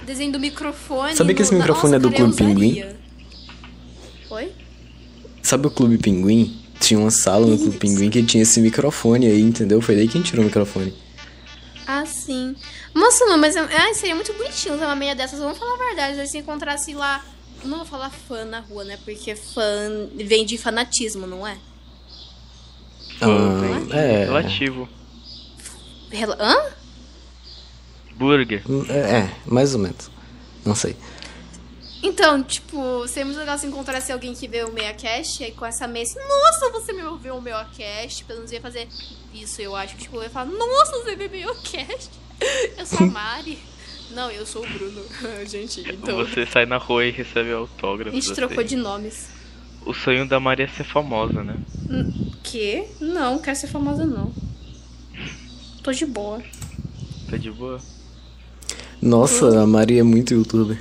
Desenho 0.07 0.33
do 0.33 0.41
microfone. 0.41 1.15
Sabia 1.15 1.35
que 1.35 1.43
esse 1.43 1.53
no- 1.53 1.59
microfone 1.59 1.97
é 1.97 1.99
do 1.99 2.11
cara, 2.11 2.17
Clube 2.25 2.37
Pinguim? 2.37 2.85
Oi? 4.31 4.53
Sabe 5.43 5.67
o 5.67 5.71
Clube 5.71 5.99
Pinguim? 5.99 6.59
Tinha 6.81 6.99
uma 6.99 7.11
sala 7.11 7.47
no 7.47 7.59
Clube 7.59 7.77
Pinguim 7.77 8.09
que 8.09 8.23
tinha 8.23 8.43
esse 8.43 8.61
microfone 8.61 9.27
aí, 9.27 9.41
entendeu? 9.43 9.81
Foi 9.83 9.95
daí 9.95 10.07
que 10.09 10.17
a 10.17 10.21
gente 10.21 10.31
tirou 10.31 10.43
o 10.43 10.47
microfone. 10.47 10.95
Ah, 11.91 12.05
sim. 12.05 12.55
Nossa, 12.95 13.25
mano, 13.25 13.39
mas 13.39 13.57
ai, 13.57 13.95
seria 13.95 14.15
muito 14.15 14.31
bonitinho 14.35 14.75
usar 14.75 14.85
uma 14.85 14.95
meia 14.95 15.15
dessas. 15.15 15.39
Vamos 15.41 15.57
falar 15.57 15.73
a 15.73 15.87
verdade. 15.87 16.29
Se 16.29 16.37
encontrasse 16.37 16.93
lá. 16.93 17.25
Não 17.65 17.79
vou 17.79 17.87
falar 17.87 18.11
fã 18.11 18.45
na 18.45 18.61
rua, 18.61 18.85
né? 18.85 18.99
Porque 19.05 19.35
fã 19.35 19.63
vem 20.15 20.45
de 20.45 20.59
fanatismo, 20.59 21.27
não 21.27 21.47
é? 21.47 21.57
Ah, 23.23 23.97
é. 23.97 24.25
Relativo. 24.27 24.87
Rela- 26.11 26.37
Hã? 26.39 26.57
Burger. 28.17 28.63
É, 28.91 28.99
é, 29.21 29.31
mais 29.47 29.75
ou 29.75 29.81
menos. 29.81 30.11
Não 30.67 30.75
sei. 30.75 30.95
Então, 32.03 32.43
tipo, 32.43 33.07
seria 33.09 33.25
muito 33.25 33.39
legal 33.39 33.59
se 33.59 33.67
encontrasse 33.67 34.13
alguém 34.13 34.33
que 34.35 34.47
vê 34.47 34.63
o 34.63 34.73
meia 34.73 34.95
cash 34.95 35.41
e 35.41 35.51
com 35.51 35.67
essa 35.67 35.89
meia 35.89 36.05
assim, 36.05 36.19
nossa, 36.21 36.71
você 36.71 36.93
me 36.93 37.03
ouviu 37.03 37.37
o 37.37 37.43
meia 37.43 37.67
cash. 37.77 38.23
Pelo 38.23 38.39
menos 38.39 38.53
eu 38.53 38.57
ia 38.59 38.63
fazer 38.63 38.89
isso, 39.35 39.61
eu 39.61 39.75
acho. 39.75 39.97
Tipo, 39.97 40.17
eu 40.19 40.23
ia 40.25 40.31
falar, 40.31 40.47
nossa, 40.47 40.93
você 41.03 41.17
vê 41.17 41.29
meia 41.29 41.49
cash. 41.55 42.09
Eu 42.77 42.87
sou 42.87 43.01
a 43.01 43.07
Mari. 43.11 43.59
Não, 44.13 44.31
eu 44.31 44.47
sou 44.47 44.65
o 44.65 44.69
Bruno. 44.69 45.03
Gente, 45.47 45.81
então. 45.81 46.17
Você 46.19 46.47
sai 46.47 46.67
na 46.67 46.77
rua 46.77 47.05
e 47.05 47.11
recebe 47.11 47.53
A 47.53 47.57
autógrafo. 47.57 48.15
gente 48.15 48.33
trocou 48.33 48.63
de 48.63 48.77
nomes. 48.77 49.29
O 49.85 49.93
sonho 49.93 50.27
da 50.29 50.39
Maria 50.39 50.67
é 50.67 50.69
ser 50.69 50.85
famosa, 50.85 51.43
né? 51.43 51.57
Que? 52.43 52.85
Não, 53.01 53.39
quero 53.39 53.57
ser 53.59 53.67
famosa 53.69 54.05
não. 54.07 54.33
Tô 55.83 55.93
de 55.93 56.05
boa. 56.07 56.43
Tá 57.31 57.37
de 57.37 57.51
boa? 57.51 57.81
Nossa, 59.01 59.63
a 59.63 59.67
Maria 59.67 60.01
é 60.01 60.03
muito 60.03 60.35
youtuber. 60.35 60.81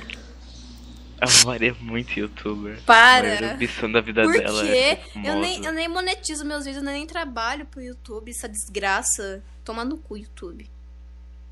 A 1.20 1.46
Maria 1.46 1.70
é 1.70 1.74
muito 1.82 2.18
youtuber. 2.18 2.74
Mas 2.74 2.80
a 2.80 2.84
Para! 2.84 3.54
ambição 3.54 3.90
da 3.90 4.00
vida 4.00 4.22
Por 4.22 4.32
dela 4.32 4.68
é 4.68 4.96
quê? 4.96 5.02
famosa. 5.12 5.30
Eu 5.32 5.40
nem, 5.40 5.64
eu 5.64 5.72
nem 5.72 5.88
monetizo 5.88 6.44
meus 6.44 6.64
vídeos, 6.64 6.82
eu 6.84 6.90
nem 6.92 7.06
trabalho 7.06 7.66
pro 7.66 7.80
YouTube, 7.82 8.30
essa 8.30 8.48
desgraça. 8.48 9.42
Toma 9.64 9.84
no 9.84 9.98
cu, 9.98 10.16
YouTube. 10.16 10.70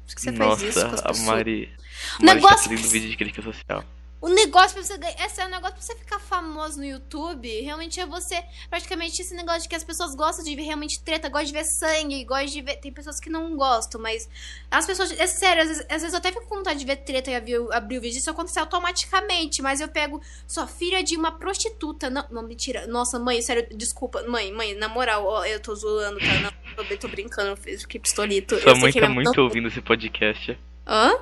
Por 0.07 0.15
que 0.15 0.21
você 0.21 0.31
Nossa, 0.31 0.61
faz 0.61 0.63
isso 0.77 0.81
com 0.89 0.95
as 0.95 1.01
a 1.01 1.09
pessoas? 1.09 1.27
Mari. 1.27 1.65
O 1.65 2.23
A 2.23 2.27
Mari 2.27 2.27
tá 2.27 2.35
negócio- 2.35 2.71
fazendo 2.71 2.89
vídeo 2.91 3.11
de 3.11 3.17
crítica 3.17 3.43
social. 3.43 3.85
O 4.21 4.29
negócio 4.31 4.73
pra 4.73 4.83
você 4.83 4.97
ganhar. 4.97 5.15
Esse 5.27 5.41
é 5.43 5.47
o 5.47 5.51
negócio 5.51 5.75
pra 5.75 5.83
você 5.83 5.95
ficar 5.95 6.19
famoso 6.19 6.79
no 6.79 6.85
YouTube. 6.85 7.49
Realmente 7.61 8.01
é 8.01 8.07
você. 8.07 8.43
Praticamente 8.71 9.21
esse 9.21 9.35
negócio 9.35 9.63
de 9.63 9.69
que 9.69 9.77
as 9.77 9.85
pessoas 9.85 10.15
gostam 10.15 10.43
de 10.45 10.57
ver 10.57 10.63
realmente 10.63 11.01
treta, 11.03 11.29
gostam 11.29 11.47
de 11.49 11.53
ver 11.53 11.65
sangue, 11.65 12.25
gostam 12.25 12.47
de 12.47 12.63
ver. 12.63 12.77
Tem 12.77 12.91
pessoas 12.91 13.21
que 13.21 13.29
não 13.29 13.55
gostam, 13.57 14.01
mas. 14.01 14.29
As 14.71 14.87
pessoas. 14.87 15.13
É 15.13 15.27
sério, 15.27 15.63
às 15.63 15.69
vezes, 15.69 15.85
às 15.89 16.01
vezes 16.03 16.13
eu 16.13 16.19
até 16.19 16.33
fico 16.33 16.47
com 16.47 16.57
vontade 16.57 16.79
de 16.79 16.87
ver 16.87 16.97
treta 16.97 17.31
e 17.31 17.35
abrir, 17.37 17.59
o- 17.59 17.71
abrir 17.73 17.99
o 17.99 18.01
vídeo. 18.01 18.19
Isso 18.19 18.31
acontece 18.31 18.59
automaticamente. 18.59 19.61
Mas 19.61 19.81
eu 19.81 19.89
pego. 19.89 20.21
Sua 20.49 20.67
filha 20.67 21.03
de 21.05 21.15
uma 21.17 21.33
prostituta. 21.33 22.09
Não, 22.09 22.25
não, 22.31 22.43
mentira. 22.43 22.87
Nossa, 22.87 23.19
mãe, 23.19 23.41
sério, 23.43 23.67
desculpa. 23.77 24.23
Mãe, 24.27 24.51
mãe, 24.53 24.75
na 24.75 24.89
moral, 24.89 25.25
ó, 25.27 25.45
eu 25.45 25.61
tô 25.61 25.75
zoando, 25.75 26.19
tá? 26.19 26.53
Não, 26.77 26.85
tô, 26.85 26.97
tô 26.97 27.09
brincando, 27.09 27.59
eu 27.67 27.79
que 27.87 27.99
pistolito. 27.99 28.59
Sua 28.61 28.75
mãe 28.77 28.93
tá 28.93 29.01
minha- 29.01 29.11
muito 29.11 29.37
não- 29.37 29.45
ouvindo 29.45 29.69
esse 29.69 29.83
podcast. 29.83 30.59
Hã? 30.87 31.13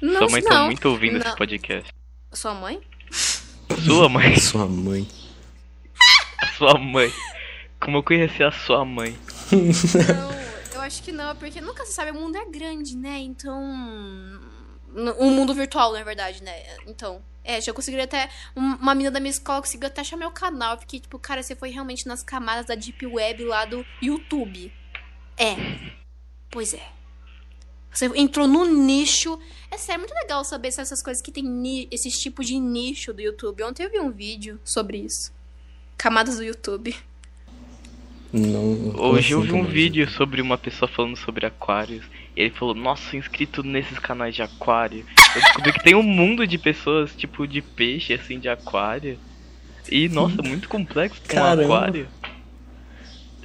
Não, 0.00 0.18
Sua 0.20 0.28
mãe 0.30 0.42
não. 0.42 0.48
tá 0.50 0.64
muito 0.66 0.88
ouvindo 0.88 1.18
Não. 1.18 1.26
esse 1.26 1.36
podcast. 1.36 1.92
Sua 2.36 2.52
mãe? 2.54 2.80
Sua 3.84 4.08
mãe? 4.10 4.36
Sua 4.38 4.66
mãe. 4.66 5.08
A 6.42 6.46
sua 6.48 6.78
mãe. 6.78 7.10
Como 7.80 7.96
eu 7.96 8.02
conheci 8.02 8.42
a 8.42 8.50
sua 8.52 8.84
mãe? 8.84 9.18
Não, 9.50 10.74
eu 10.74 10.80
acho 10.82 11.02
que 11.02 11.12
não, 11.12 11.34
porque 11.36 11.60
nunca 11.62 11.84
se 11.86 11.92
sabe, 11.94 12.10
o 12.10 12.14
mundo 12.14 12.36
é 12.36 12.44
grande, 12.44 12.94
né? 12.96 13.18
Então. 13.20 13.58
Um 15.18 15.30
mundo 15.30 15.54
virtual, 15.54 15.92
na 15.92 16.02
verdade, 16.02 16.42
né? 16.42 16.52
Então. 16.86 17.22
É, 17.42 17.60
já 17.60 17.72
conseguiria 17.72 18.04
até. 18.04 18.28
um- 18.56 18.74
Uma 18.76 18.94
menina 18.94 19.12
da 19.12 19.20
minha 19.20 19.30
escola 19.30 19.60
conseguiu 19.62 19.86
até 19.86 20.00
achar 20.02 20.16
meu 20.16 20.30
canal. 20.30 20.74
Eu 20.74 20.80
fiquei 20.80 21.00
tipo, 21.00 21.18
cara, 21.18 21.42
você 21.42 21.54
foi 21.56 21.70
realmente 21.70 22.06
nas 22.06 22.22
camadas 22.22 22.66
da 22.66 22.74
Deep 22.74 23.06
Web 23.06 23.44
lá 23.44 23.64
do 23.64 23.86
YouTube. 24.02 24.70
É. 25.38 25.54
Pois 26.50 26.74
é. 26.74 26.82
Você 27.92 28.06
entrou 28.16 28.46
no 28.46 28.64
nicho. 28.66 29.38
É 29.70 29.76
sério, 29.78 30.00
muito 30.00 30.14
legal 30.14 30.44
saber 30.44 30.70
se 30.72 30.80
essas 30.80 31.02
coisas 31.02 31.22
que 31.22 31.32
tem 31.32 31.88
esses 31.90 32.14
tipos 32.18 32.46
de 32.46 32.58
nicho 32.58 33.12
do 33.12 33.20
YouTube. 33.20 33.62
Ontem 33.62 33.84
eu 33.84 33.90
vi 33.90 34.00
um 34.00 34.10
vídeo 34.10 34.60
sobre 34.64 34.98
isso. 34.98 35.32
Camadas 35.96 36.36
do 36.36 36.44
YouTube. 36.44 36.94
Não, 38.32 38.94
Hoje 38.96 39.32
eu 39.32 39.40
assim, 39.40 39.48
vi 39.48 39.54
um 39.54 39.64
vídeo 39.64 40.10
sobre 40.10 40.42
uma 40.42 40.58
pessoa 40.58 40.88
falando 40.88 41.16
sobre 41.16 41.46
aquários. 41.46 42.04
E 42.36 42.42
ele 42.42 42.50
falou, 42.50 42.74
nossa, 42.74 43.16
inscrito 43.16 43.62
nesses 43.62 43.98
canais 43.98 44.34
de 44.34 44.42
aquário. 44.42 45.06
Eu 45.34 45.40
descobri 45.40 45.72
que 45.72 45.82
tem 45.82 45.94
um 45.94 46.02
mundo 46.02 46.46
de 46.46 46.58
pessoas, 46.58 47.14
tipo, 47.16 47.46
de 47.46 47.62
peixe, 47.62 48.12
assim, 48.12 48.38
de 48.38 48.48
aquário. 48.48 49.18
E, 49.90 50.08
nossa, 50.08 50.42
muito 50.42 50.68
complexo 50.68 51.20
um 51.32 51.64
aquário. 51.64 52.08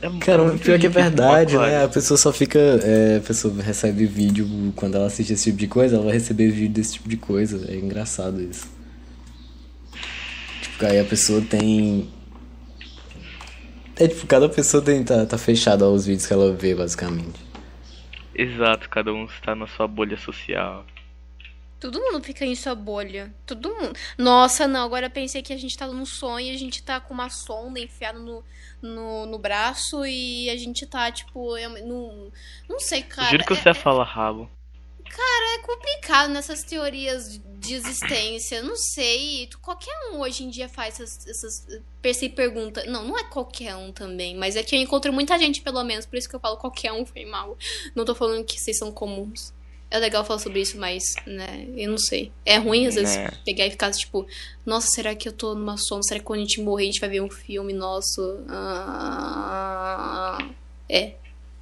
É 0.02 0.10
Cara, 0.20 0.44
muito 0.44 0.64
pior 0.64 0.80
que 0.80 0.88
é 0.88 0.90
verdade, 0.90 1.56
né? 1.56 1.84
A 1.84 1.88
pessoa 1.88 2.18
só 2.18 2.34
fica. 2.34 2.58
é, 2.60 3.18
a 3.18 3.22
pessoa 3.22 3.54
recebe 3.62 4.06
vídeo 4.06 4.74
quando 4.76 4.96
ela 4.96 5.06
assiste 5.06 5.34
esse 5.34 5.44
tipo 5.46 5.58
de 5.60 5.68
coisa, 5.68 5.96
ela 5.96 6.06
vai 6.06 6.14
receber 6.14 6.50
vídeo 6.50 6.74
desse 6.74 6.94
tipo 6.94 7.08
de 7.08 7.18
coisa. 7.18 7.72
É 7.72 7.76
engraçado 7.76 8.42
isso. 8.42 8.68
Tipo, 10.62 10.86
aí 10.88 11.00
a 11.00 11.06
pessoa 11.06 11.42
tem. 11.42 12.10
É 13.96 14.08
tipo, 14.08 14.26
cada 14.26 14.50
pessoa 14.50 14.82
tem, 14.82 15.04
tá, 15.04 15.24
tá 15.28 15.38
fechada 15.38 15.86
aos 15.86 16.08
vídeos 16.08 16.26
que 16.26 16.34
ela 16.34 16.52
vê, 16.52 16.74
basicamente. 16.74 17.40
Exato, 18.34 18.90
cada 18.90 19.14
um 19.14 19.26
está 19.26 19.54
na 19.54 19.68
sua 19.68 19.88
bolha 19.88 20.18
social. 20.18 20.84
Todo 21.82 22.00
mundo 22.00 22.24
fica 22.24 22.46
em 22.46 22.56
sua 22.56 22.76
bolha. 22.76 23.34
Todo 23.44 23.74
mundo. 23.74 23.98
Nossa, 24.16 24.68
não. 24.68 24.86
Agora 24.86 25.08
eu 25.08 25.10
pensei 25.10 25.42
que 25.42 25.52
a 25.52 25.58
gente 25.58 25.76
tá 25.76 25.88
num 25.88 26.06
sonho 26.06 26.52
e 26.52 26.56
a 26.56 26.58
gente 26.58 26.84
tá 26.84 27.00
com 27.02 27.12
uma 27.12 27.28
sonda 27.28 27.80
enfiada 27.80 28.20
no, 28.20 28.44
no, 28.80 29.26
no 29.26 29.40
braço 29.40 30.06
e 30.06 30.48
a 30.52 30.56
gente 30.58 30.86
tá, 30.86 31.12
tipo, 31.12 31.58
no, 31.84 32.32
não 32.70 32.80
sei, 32.80 33.02
cara. 33.02 33.32
Juro 33.32 33.44
que 33.44 33.54
é, 33.54 33.56
você 33.56 33.70
ia 33.70 33.74
falar 33.74 34.04
rabo. 34.04 34.48
é 35.56 35.58
complicado 35.64 36.30
nessas 36.30 36.64
teorias 36.64 37.42
de 37.58 37.74
existência. 37.74 38.62
Não 38.62 38.76
sei. 38.76 39.50
Qualquer 39.60 40.12
um 40.12 40.20
hoje 40.20 40.44
em 40.44 40.52
dia 40.52 40.70
faz 40.70 41.00
essas, 41.00 41.28
essas 41.28 41.68
perce- 42.00 42.30
pergunta. 42.30 42.84
Não, 42.86 43.06
não 43.06 43.18
é 43.18 43.24
qualquer 43.24 43.76
um 43.76 43.92
também. 43.92 44.38
Mas 44.38 44.56
é 44.56 44.62
que 44.62 44.76
eu 44.76 44.80
encontro 44.80 45.12
muita 45.12 45.36
gente, 45.40 45.64
pelo 45.64 45.84
menos. 45.84 46.06
Por 46.06 46.16
isso 46.16 46.30
que 46.30 46.36
eu 46.36 46.40
falo 46.40 46.58
qualquer 46.58 46.92
um 46.94 47.08
foi 47.08 47.26
mal. 47.26 47.58
Não 47.96 48.06
tô 48.06 48.14
falando 48.14 48.46
que 48.46 48.60
vocês 48.62 48.78
são 48.78 48.92
comuns. 48.92 49.52
É 49.92 50.00
legal 50.00 50.24
falar 50.24 50.40
sobre 50.40 50.62
isso, 50.62 50.78
mas, 50.80 51.04
né, 51.28 51.68
eu 51.76 51.92
não 51.92 51.98
sei. 51.98 52.32
É 52.46 52.58
ruim, 52.58 52.88
às 52.88 52.96
vezes, 52.96 53.18
Né. 53.18 53.30
pegar 53.46 53.68
e 53.68 53.72
ficar, 53.72 53.92
tipo, 53.92 54.26
nossa, 54.66 54.88
será 54.88 55.14
que 55.14 55.28
eu 55.28 55.34
tô 55.34 55.54
numa 55.54 55.76
sono? 55.76 56.02
Será 56.02 56.18
que 56.18 56.26
quando 56.26 56.40
a 56.40 56.44
gente 56.44 56.62
morrer 56.62 56.84
a 56.84 56.86
gente 56.86 57.02
vai 57.02 57.10
ver 57.10 57.22
um 57.22 57.30
filme 57.30 57.74
nosso? 57.74 58.40
Ah... 58.48 60.38
É. 60.90 61.16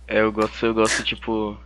É, 0.07 0.21
eu 0.21 0.31
gosto, 0.31 0.65
eu 0.65 0.73
gosto, 0.73 1.03
tipo. 1.03 1.57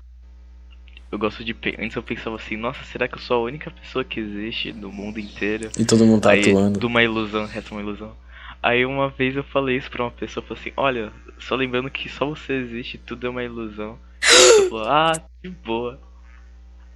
Eu 1.11 1.19
gosto 1.19 1.43
de. 1.43 1.55
Antes 1.79 1.95
eu 1.95 2.03
pensava 2.03 2.35
assim, 2.37 2.57
nossa, 2.57 2.83
será 2.85 3.07
que 3.07 3.15
eu 3.15 3.19
sou 3.19 3.37
a 3.37 3.43
única 3.43 3.69
pessoa 3.69 4.03
que 4.03 4.19
existe 4.19 4.71
no 4.73 4.91
mundo 4.91 5.19
inteiro? 5.19 5.69
E 5.77 5.85
todo 5.85 6.05
mundo 6.05 6.21
tá 6.21 6.31
Aí, 6.31 6.41
atuando. 6.41 6.79
de 6.79 6.85
uma 6.85 7.03
ilusão, 7.03 7.45
resta 7.45 7.73
uma 7.73 7.81
ilusão. 7.81 8.15
Aí 8.61 8.85
uma 8.85 9.09
vez 9.09 9.35
eu 9.35 9.43
falei 9.43 9.77
isso 9.77 9.91
pra 9.91 10.03
uma 10.03 10.11
pessoa, 10.11 10.45
falei 10.45 10.61
assim, 10.61 10.71
olha, 10.77 11.11
só 11.39 11.55
lembrando 11.55 11.89
que 11.91 12.07
só 12.09 12.25
você 12.25 12.53
existe, 12.53 12.97
tudo 12.97 13.27
é 13.27 13.29
uma 13.29 13.43
ilusão. 13.43 13.99
Ela 14.23 14.69
falou, 14.69 14.87
ah, 14.87 15.21
de 15.43 15.49
boa. 15.49 15.99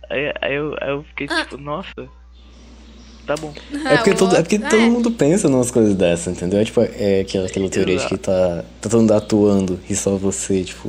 Aí, 0.10 0.32
aí, 0.42 0.56
eu, 0.56 0.76
aí 0.82 0.90
eu 0.90 1.04
fiquei 1.04 1.28
Ah. 1.30 1.44
tipo, 1.44 1.58
nossa, 1.58 1.94
tá 3.26 3.36
bom. 3.36 3.54
É 3.86 3.96
porque, 3.98 4.12
Ah, 4.12 4.16
todo, 4.16 4.36
é 4.36 4.42
porque 4.42 4.60
todo 4.60 4.76
é. 4.76 4.90
mundo 4.90 5.12
pensa 5.12 5.50
numas 5.50 5.70
coisas 5.72 5.96
dessas, 5.96 6.36
entendeu? 6.36 6.60
É 6.60 6.66
tipo, 6.66 6.82
é 6.82 7.22
aquela, 7.22 7.48
aquela 7.48 7.70
teoria 7.70 7.98
de 7.98 8.08
que 8.08 8.18
tá, 8.18 8.64
tá 8.82 8.90
todo 8.90 8.98
mundo 9.02 9.12
atuando 9.14 9.80
e 9.90 9.96
só 9.96 10.16
você, 10.16 10.64
tipo. 10.64 10.88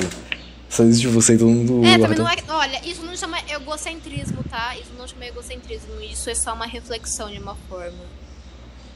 Só 0.70 0.82
existe 0.82 1.06
você 1.08 1.34
e 1.34 1.38
todo 1.38 1.48
mundo. 1.48 1.82
É, 1.84 1.92
também 1.98 2.04
atua. 2.12 2.24
não 2.24 2.30
é. 2.30 2.36
Olha, 2.50 2.80
isso 2.86 3.02
não 3.04 3.16
chama 3.16 3.38
egocentrismo, 3.48 4.44
tá? 4.50 4.76
Isso 4.76 4.90
não 4.98 5.08
chama 5.08 5.24
egocentrismo. 5.26 5.98
Isso 6.02 6.28
é 6.28 6.34
só 6.34 6.52
uma 6.52 6.66
reflexão 6.66 7.30
de 7.30 7.38
uma 7.38 7.56
forma. 7.70 7.96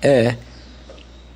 É. 0.03 0.37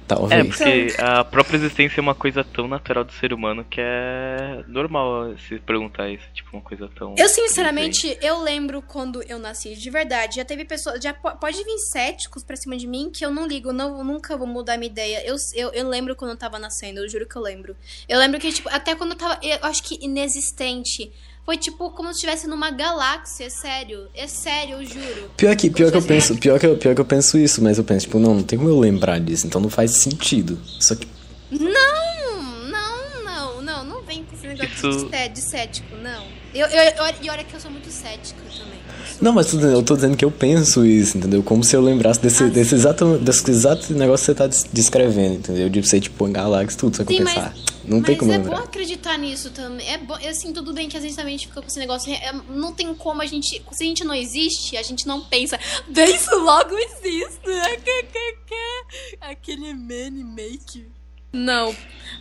É, 0.06 0.14
Talvez. 0.14 0.46
porque 0.46 0.94
a 1.02 1.24
própria 1.24 1.56
existência 1.56 1.98
é 1.98 2.02
uma 2.02 2.14
coisa 2.14 2.44
tão 2.44 2.68
natural 2.68 3.02
do 3.04 3.12
ser 3.12 3.32
humano 3.32 3.64
que 3.68 3.80
é 3.80 4.62
normal 4.68 5.36
se 5.48 5.58
perguntar 5.58 6.08
isso, 6.08 6.24
tipo, 6.32 6.48
uma 6.52 6.62
coisa 6.62 6.88
tão. 6.96 7.14
Eu, 7.18 7.28
sinceramente, 7.28 8.16
eu 8.22 8.40
lembro 8.40 8.80
quando 8.82 9.20
eu 9.24 9.38
nasci, 9.38 9.74
de 9.74 9.90
verdade. 9.90 10.36
Já 10.36 10.44
teve 10.44 10.64
pessoas. 10.64 11.02
Já 11.02 11.12
po- 11.12 11.36
pode 11.36 11.56
vir 11.64 11.78
céticos 11.90 12.44
pra 12.44 12.54
cima 12.54 12.76
de 12.76 12.86
mim 12.86 13.10
que 13.12 13.24
eu 13.26 13.30
não 13.32 13.46
ligo, 13.48 13.72
não, 13.72 14.04
nunca 14.04 14.36
vou 14.36 14.46
mudar 14.46 14.76
minha 14.76 14.90
ideia. 14.90 15.26
Eu, 15.26 15.34
eu, 15.54 15.70
eu 15.72 15.88
lembro 15.88 16.14
quando 16.14 16.30
eu 16.30 16.36
tava 16.36 16.58
nascendo, 16.58 17.00
eu 17.00 17.08
juro 17.08 17.26
que 17.26 17.34
eu 17.36 17.42
lembro. 17.42 17.76
Eu 18.08 18.18
lembro 18.20 18.38
que, 18.38 18.52
tipo, 18.52 18.68
até 18.70 18.94
quando 18.94 19.10
eu 19.10 19.16
tava. 19.18 19.38
Eu 19.42 19.58
acho 19.62 19.82
que 19.82 19.98
inexistente. 20.04 21.12
Foi 21.46 21.56
tipo 21.56 21.90
como 21.92 22.08
se 22.08 22.16
estivesse 22.16 22.46
numa 22.48 22.70
galáxia, 22.72 23.44
é 23.44 23.48
sério. 23.50 24.08
É 24.12 24.26
sério, 24.26 24.78
eu 24.82 24.84
juro. 24.84 25.30
Pior 25.36 25.54
que, 25.56 25.70
pior 25.70 25.90
que 25.92 25.96
eu 25.96 26.02
penso, 26.02 26.36
pior 26.36 26.58
que, 26.58 26.66
eu- 26.66 26.76
pior 26.76 26.92
que 26.94 27.00
eu 27.00 27.04
penso 27.04 27.38
isso, 27.38 27.62
mas 27.62 27.78
eu 27.78 27.84
penso, 27.84 28.06
tipo, 28.06 28.18
não, 28.18 28.34
não 28.34 28.42
tem 28.42 28.58
como 28.58 28.68
eu 28.68 28.78
lembrar 28.80 29.20
disso, 29.20 29.46
então 29.46 29.60
não 29.60 29.70
faz 29.70 29.92
sentido. 30.02 30.60
Só 30.80 30.96
que. 30.96 31.06
Não, 31.50 32.42
não, 32.68 33.22
não, 33.24 33.62
não, 33.62 33.84
não 33.84 34.02
vem 34.02 34.24
com 34.24 34.34
esse 34.34 34.46
negócio 34.48 34.90
Isso- 34.90 35.04
de, 35.04 35.10
cé- 35.10 35.28
de 35.28 35.40
cético, 35.40 35.96
não. 35.96 36.26
Eu, 36.52 36.66
eu, 36.66 36.82
eu- 36.82 37.14
e 37.22 37.30
olha 37.30 37.44
que 37.44 37.54
eu 37.54 37.60
sou 37.60 37.70
muito 37.70 37.90
cética 37.90 38.40
também. 38.58 38.75
Não, 39.20 39.32
mas 39.32 39.46
tudo- 39.46 39.66
eu 39.66 39.82
tô 39.82 39.94
dizendo 39.94 40.16
que 40.16 40.24
eu 40.24 40.30
penso 40.30 40.84
isso, 40.84 41.16
entendeu? 41.18 41.42
Como 41.42 41.62
se 41.64 41.74
eu 41.76 41.80
lembrasse 41.80 42.20
desse, 42.20 42.44
Ah, 42.44 42.48
desse, 42.48 42.74
exato, 42.74 43.18
desse 43.18 43.50
exato 43.50 43.92
negócio 43.94 44.24
que 44.24 44.32
você 44.32 44.34
tá 44.34 44.46
des- 44.46 44.66
descrevendo, 44.72 45.34
entendeu? 45.36 45.68
De 45.68 45.82
ser, 45.88 46.00
tipo, 46.00 46.24
uma 46.24 46.32
galáxia, 46.32 46.78
tudo. 46.78 46.96
Só 46.96 47.04
que 47.04 47.12
Sim, 47.14 47.18
eu 47.20 47.24
mas- 47.24 47.34
pensar, 47.34 47.54
ah, 47.56 47.72
não 47.84 48.02
tem 48.02 48.14
Mas 48.14 48.18
como 48.20 48.32
é 48.32 48.36
lembrar. 48.38 48.56
bom 48.58 48.62
acreditar 48.64 49.16
nisso 49.18 49.50
também. 49.50 49.88
É 49.88 49.98
bom, 49.98 50.14
assim, 50.28 50.52
tudo 50.52 50.72
bem 50.72 50.88
que 50.88 50.96
a 50.96 51.00
gente 51.00 51.14
também 51.16 51.38
fica 51.38 51.60
com 51.60 51.66
esse 51.66 51.78
negócio. 51.78 52.12
é, 52.12 52.32
não 52.50 52.72
tem 52.72 52.92
como 52.94 53.22
a 53.22 53.26
gente. 53.26 53.62
Se 53.72 53.84
a 53.84 53.86
gente 53.86 54.04
não 54.04 54.14
existe, 54.14 54.76
a 54.76 54.82
gente 54.82 55.06
não 55.06 55.20
pensa. 55.22 55.58
"Daí 55.88 56.14
Isso 56.14 56.34
logo 56.38 56.74
existe. 56.76 57.46
Aquele 59.20 59.74
many 59.74 60.22
make. 60.24 60.86
Não, 61.32 61.74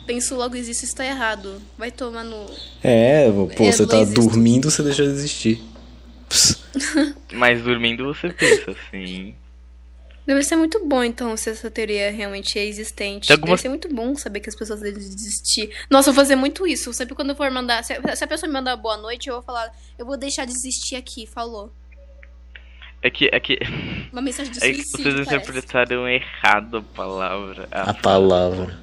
penso 0.05 0.35
logo 0.35 0.55
existe, 0.55 0.83
isso 0.85 0.95
tá 0.95 1.05
errado. 1.05 1.61
Vai 1.77 1.89
tomar 1.91 2.23
no. 2.23 2.45
É, 2.83 3.29
pô, 3.31 3.63
É, 3.63 3.71
você 3.71 3.85
tá 3.87 3.97
existe. 4.01 4.19
dormindo, 4.19 4.69
você 4.69 4.83
deixa 4.83 5.03
de 5.03 5.09
existir. 5.09 5.61
Mas 7.33 7.61
dormindo 7.63 8.05
você 8.05 8.29
pensa 8.29 8.71
assim. 8.71 9.35
Deve 10.25 10.41
ser 10.41 10.55
muito 10.55 10.83
bom, 10.85 11.03
então, 11.03 11.37
se 11.37 11.51
essa 11.51 11.69
teoria 11.69 12.09
realmente 12.11 12.57
é 12.57 12.65
existente. 12.65 13.27
Tem 13.27 13.35
algumas- 13.35 13.61
Deve 13.61 13.61
ser 13.61 13.69
muito 13.69 13.93
bom 13.93 14.15
saber 14.15 14.39
que 14.39 14.49
as 14.49 14.55
pessoas 14.55 14.79
devem 14.81 14.99
desistir. 14.99 15.69
Nossa, 15.89 16.09
eu 16.09 16.13
vou 16.13 16.23
fazer 16.23 16.35
muito 16.35 16.65
isso. 16.65 16.91
Sempre 16.93 17.13
quando 17.13 17.29
eu 17.29 17.35
for 17.35 17.51
mandar. 17.51 17.83
Se 17.83 17.93
a 17.93 18.27
pessoa 18.27 18.47
me 18.47 18.53
mandar 18.53 18.75
boa 18.75 18.97
noite, 18.97 19.27
eu 19.29 19.35
vou 19.35 19.43
falar. 19.43 19.71
Eu 19.99 20.05
vou 20.05 20.17
deixar 20.17 20.45
de 20.45 20.51
existir 20.51 20.95
aqui, 20.95 21.27
falou. 21.27 21.71
É 23.03 23.09
que, 23.11 23.29
é 23.31 23.39
que, 23.39 23.59
Uma 24.11 24.21
mensagem 24.21 24.51
de 24.51 24.57
é 24.65 24.71
que 24.71 24.83
suicídio. 24.83 25.03
vocês 25.11 25.25
parece. 25.27 25.35
interpretaram 25.35 26.09
errado 26.09 26.77
a 26.77 26.81
palavra. 26.81 27.67
a 27.71 27.93
palavra. 27.93 28.79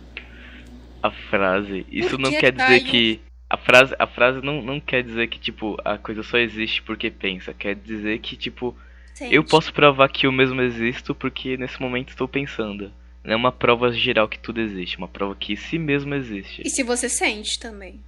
a 1.02 1.10
frase. 1.10 1.84
Isso 1.90 2.10
Por 2.10 2.18
não 2.20 2.30
que, 2.30 2.38
quer 2.38 2.52
dizer 2.52 2.66
Caio? 2.66 2.84
que. 2.84 3.20
A 3.52 3.56
frase, 3.58 3.94
a 3.98 4.06
frase 4.06 4.40
não, 4.40 4.62
não 4.62 4.80
quer 4.80 5.02
dizer 5.02 5.28
que, 5.28 5.38
tipo, 5.38 5.76
a 5.84 5.98
coisa 5.98 6.22
só 6.22 6.38
existe 6.38 6.80
porque 6.82 7.10
pensa. 7.10 7.52
Quer 7.52 7.74
dizer 7.74 8.18
que, 8.20 8.34
tipo, 8.34 8.74
Sente. 9.12 9.34
eu 9.34 9.44
posso 9.44 9.74
provar 9.74 10.08
que 10.08 10.26
eu 10.26 10.32
mesmo 10.32 10.62
existo 10.62 11.14
porque 11.14 11.58
nesse 11.58 11.78
momento 11.78 12.08
estou 12.08 12.26
pensando. 12.26 12.90
Não 13.22 13.34
é 13.34 13.36
uma 13.36 13.52
prova 13.52 13.92
geral 13.92 14.26
que 14.26 14.38
tudo 14.38 14.58
existe, 14.58 14.96
uma 14.96 15.06
prova 15.06 15.36
que 15.36 15.54
si 15.54 15.78
mesmo 15.78 16.14
existe. 16.14 16.62
E 16.64 16.70
se 16.70 16.82
você 16.82 17.10
sente 17.10 17.58
também. 17.58 18.00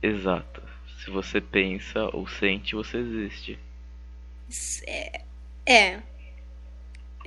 Exato. 0.00 0.62
Se 1.00 1.10
você 1.10 1.40
pensa 1.40 2.04
ou 2.16 2.28
sente, 2.28 2.76
você 2.76 2.98
existe. 2.98 3.58
É. 4.86 5.20
É. 5.66 5.98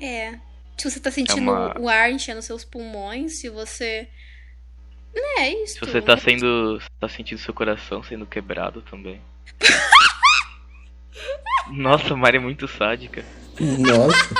É. 0.01 0.39
Se 0.77 0.89
você 0.89 0.99
tá 1.01 1.11
sentindo 1.11 1.41
uma- 1.51 1.77
o 1.79 1.89
ar 1.89 2.09
enchendo 2.11 2.41
seus 2.41 2.63
pulmões, 2.63 3.39
se 3.41 3.49
você. 3.49 4.07
É 5.15 5.63
isso. 5.63 5.73
Se 5.75 5.79
você 5.79 6.01
tá 6.01 6.17
sendo. 6.17 6.79
tá 6.99 7.07
sentindo 7.07 7.39
seu 7.39 7.53
coração 7.53 8.01
sendo 8.03 8.25
quebrado 8.25 8.81
também. 8.81 9.21
Nossa, 11.71 12.13
a 12.13 12.17
Mari 12.17 12.37
é 12.37 12.39
muito 12.39 12.67
sádica. 12.67 13.23
Nossa. 13.59 14.35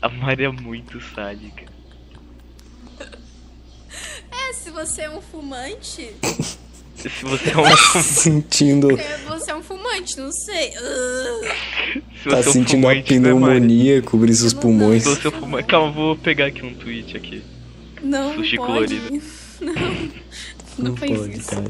A 0.00 0.08
Mari 0.08 0.44
é 0.44 0.50
muito 0.50 1.00
sádica. 1.00 1.64
É, 4.30 4.52
se 4.52 4.70
você 4.70 5.02
é 5.02 5.10
um 5.10 5.20
fumante. 5.20 6.10
Se 6.94 7.08
você 7.22 7.50
é 7.50 7.56
um. 7.58 7.76
sentindo. 8.02 8.98
é, 8.98 9.16
você 9.28 9.50
é 9.50 9.54
um 9.54 9.62
fumante, 9.62 10.18
não 10.18 10.32
sei. 10.32 10.72
Se 12.22 12.28
Tá 12.30 12.36
é 12.36 12.40
um 12.40 12.42
sentindo 12.42 12.86
a 12.88 12.90
fumante, 12.92 13.18
né, 13.18 13.32
Mari? 13.34 13.60
pneumonia 13.60 14.02
cobrir 14.02 14.34
seus 14.34 14.52
pulmões. 14.54 15.02
Se 15.02 15.08
você 15.16 15.26
é 15.26 15.30
um 15.30 15.32
fumante. 15.40 15.68
Calma, 15.68 15.92
vou 15.92 16.16
pegar 16.16 16.46
aqui 16.46 16.64
um 16.64 16.74
tweet 16.74 17.16
aqui. 17.16 17.42
Não, 18.02 18.34
Sushi 18.34 18.56
pode. 18.56 18.96
colorido. 18.98 19.22
Não. 19.60 20.10
Não, 20.78 20.96
faz 20.96 21.10
pode, 21.12 21.38
isso. 21.38 21.48
cara. 21.50 21.64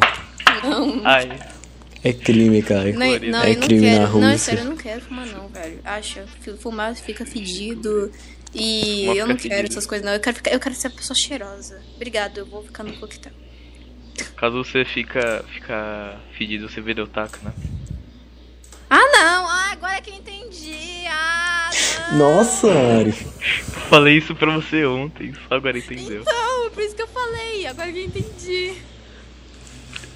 Não. 0.65 1.03
Ai, 1.07 1.39
É 2.03 2.13
crime, 2.13 2.63
cara. 2.63 2.93
Não, 2.93 2.99
não, 2.99 3.43
É 3.43 3.55
não 3.55 3.61
crime 3.63 3.81
quero. 3.83 4.03
na 4.03 4.09
Não, 4.09 4.23
é 4.29 4.33
Rússia. 4.33 4.39
sério, 4.39 4.61
eu 4.61 4.65
não 4.71 4.77
quero 4.77 5.01
fumar 5.03 5.27
não, 5.27 5.49
velho. 5.49 5.81
Acha, 5.85 6.25
fumar 6.61 6.95
fica 6.97 7.25
fedido. 7.27 8.11
E 8.55 9.03
Fumar 9.03 9.17
eu 9.17 9.27
não 9.27 9.37
quero 9.37 9.51
fedido. 9.55 9.73
essas 9.73 9.87
coisas, 9.87 10.05
não. 10.05 10.13
Eu 10.15 10.21
quero, 10.21 10.37
ficar, 10.37 10.51
eu 10.53 10.61
quero 10.61 10.75
ser 10.75 10.89
uma 10.89 10.97
pessoa 10.97 11.17
cheirosa. 11.17 11.81
Obrigado, 11.95 12.39
eu 12.39 12.47
vou 12.47 12.63
ficar 12.65 12.83
no 12.85 12.93
coquetel. 12.95 13.33
caso 14.37 14.57
você 14.65 14.85
fica, 14.85 15.45
fica 15.53 16.17
fedido, 16.37 16.69
você 16.69 16.81
vira 16.81 17.05
otaku, 17.05 17.39
né? 17.45 17.53
Ah, 18.89 18.99
não! 19.13 19.49
Ah, 19.49 19.71
agora 19.73 20.01
que 20.01 20.11
eu 20.11 20.15
entendi! 20.15 21.05
Ah, 21.09 21.41
não! 21.43 21.46
Nossa, 22.17 22.69
Ari. 22.73 23.13
Falei 23.89 24.19
isso 24.19 24.35
pra 24.35 24.55
você 24.55 24.85
ontem, 24.85 25.33
só 25.49 25.55
agora 25.55 25.79
entendeu. 25.79 26.25
Não, 26.25 26.71
por 26.71 26.83
isso 26.83 26.95
que 26.95 27.03
eu 27.03 27.09
falei, 27.09 27.67
agora 27.67 27.93
que 27.93 27.99
eu 27.99 28.05
entendi. 28.05 28.75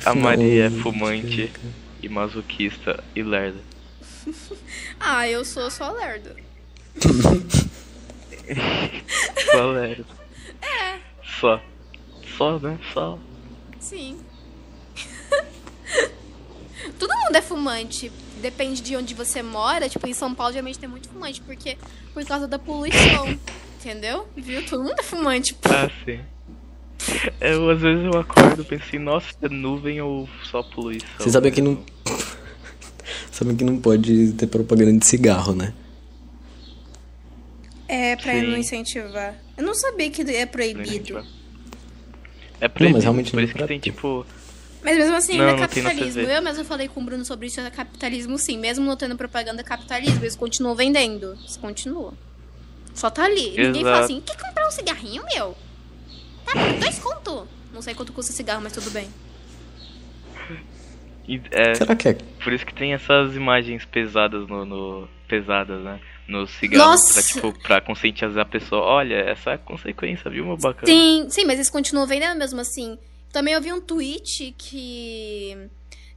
A 0.04 0.14
Mari 0.14 0.60
é 0.60 0.70
fumante 0.70 1.52
e 2.02 2.08
masoquista 2.08 3.02
e 3.14 3.22
lerda. 3.22 3.60
Ah, 5.02 5.26
eu 5.26 5.46
sou 5.46 5.70
só 5.70 5.92
lerda. 5.92 6.36
Só 9.50 9.70
lerda. 9.70 10.04
É. 10.60 10.98
Só. 11.40 11.62
Só, 12.36 12.58
né? 12.58 12.78
Só. 12.92 13.18
Sim. 13.78 14.18
Mundo 17.30 17.36
é 17.36 17.42
fumante. 17.42 18.10
Depende 18.42 18.82
de 18.82 18.96
onde 18.96 19.14
você 19.14 19.40
mora. 19.40 19.88
Tipo, 19.88 20.04
em 20.08 20.12
São 20.12 20.34
Paulo 20.34 20.52
geralmente 20.52 20.80
tem 20.80 20.88
muito 20.88 21.08
fumante, 21.08 21.40
porque 21.40 21.78
por 22.12 22.24
causa 22.24 22.48
da 22.48 22.58
poluição. 22.58 23.38
Entendeu? 23.78 24.26
Viu? 24.36 24.66
Todo 24.66 24.82
mundo 24.82 24.96
é 24.98 25.02
fumante. 25.04 25.56
Ah, 25.64 25.88
sim. 26.04 26.18
Eu, 27.40 27.70
às 27.70 27.80
vezes 27.80 28.04
eu 28.04 28.18
acordo 28.18 28.62
e 28.62 28.64
penso 28.64 28.82
assim, 28.84 28.98
nossa, 28.98 29.28
é 29.42 29.48
nuvem 29.48 30.00
ou 30.00 30.28
só 30.42 30.60
poluição? 30.60 31.08
Você 31.18 31.30
sabe 31.30 31.52
que 31.52 31.62
não. 31.62 31.84
sabe 33.30 33.54
que 33.54 33.62
não 33.62 33.78
pode 33.78 34.32
ter 34.32 34.48
propaganda 34.48 34.98
de 34.98 35.06
cigarro, 35.06 35.54
né? 35.54 35.72
É, 37.86 38.16
pra 38.16 38.32
Sim. 38.32 38.42
não 38.42 38.56
incentivar. 38.56 39.36
Eu 39.56 39.62
não 39.62 39.74
sabia 39.74 40.10
que 40.10 40.22
é 40.22 40.44
Não, 40.44 40.48
proibido. 40.48 41.24
É 42.60 42.66
proibido, 42.66 42.98
realmente 42.98 43.30
por 43.30 43.36
não 43.36 43.44
isso 43.44 43.54
que 43.54 43.66
tem 43.66 43.78
tipo... 43.78 44.26
Mas 44.82 44.96
mesmo 44.96 45.14
assim, 45.16 45.36
Não, 45.36 45.46
ainda 45.46 45.58
é 45.64 45.68
capitalismo. 45.68 46.22
Eu 46.22 46.42
mesmo 46.42 46.64
falei 46.64 46.88
com 46.88 47.00
o 47.00 47.04
Bruno 47.04 47.24
sobre 47.24 47.46
isso, 47.48 47.60
é 47.60 47.70
capitalismo 47.70 48.38
sim. 48.38 48.58
Mesmo 48.58 48.84
não 48.84 48.96
tendo 48.96 49.16
propaganda, 49.16 49.60
é 49.60 49.64
capitalismo. 49.64 50.20
Eles 50.22 50.34
continuam 50.36 50.74
vendendo. 50.74 51.36
Eles 51.40 51.56
continuam. 51.58 52.14
Só 52.94 53.10
tá 53.10 53.24
ali. 53.24 53.50
Ninguém 53.50 53.82
fala 53.82 53.98
Exato. 53.98 54.04
assim, 54.04 54.20
quer 54.20 54.36
comprar 54.36 54.66
um 54.66 54.70
cigarrinho, 54.70 55.22
meu? 55.34 55.56
Tá 56.46 56.52
por 56.52 56.72
dois 56.80 56.98
conto. 56.98 57.46
Não 57.72 57.82
sei 57.82 57.94
quanto 57.94 58.12
custa 58.12 58.32
cigarro, 58.32 58.60
mas 58.62 58.72
tudo 58.72 58.90
bem. 58.90 59.08
e- 61.28 61.40
É, 61.50 61.74
Será 61.74 61.94
que 61.94 62.08
é? 62.08 62.14
por 62.42 62.52
isso 62.52 62.66
que 62.66 62.74
tem 62.74 62.92
essas 62.94 63.34
imagens 63.36 63.84
pesadas 63.84 64.48
no... 64.48 64.64
no- 64.64 65.08
pesadas, 65.28 65.80
né? 65.84 66.00
No 66.26 66.46
cigarro, 66.46 66.90
Nossa! 66.90 67.14
pra, 67.14 67.22
tipo, 67.22 67.62
pra 67.62 67.80
conscientizar 67.80 68.42
a 68.42 68.44
pessoa. 68.48 68.82
Olha, 68.82 69.14
essa 69.14 69.50
é 69.50 69.54
a 69.54 69.58
consequência, 69.58 70.28
viu, 70.30 70.44
meu 70.44 70.56
bacana? 70.56 70.86
Sim, 70.86 71.26
sim, 71.30 71.44
mas 71.44 71.54
eles 71.56 71.70
continuam 71.70 72.06
vendendo 72.06 72.36
mesmo 72.38 72.60
assim. 72.60 72.98
Também 73.32 73.54
eu 73.54 73.60
vi 73.60 73.72
um 73.72 73.80
tweet 73.80 74.54
que. 74.58 75.56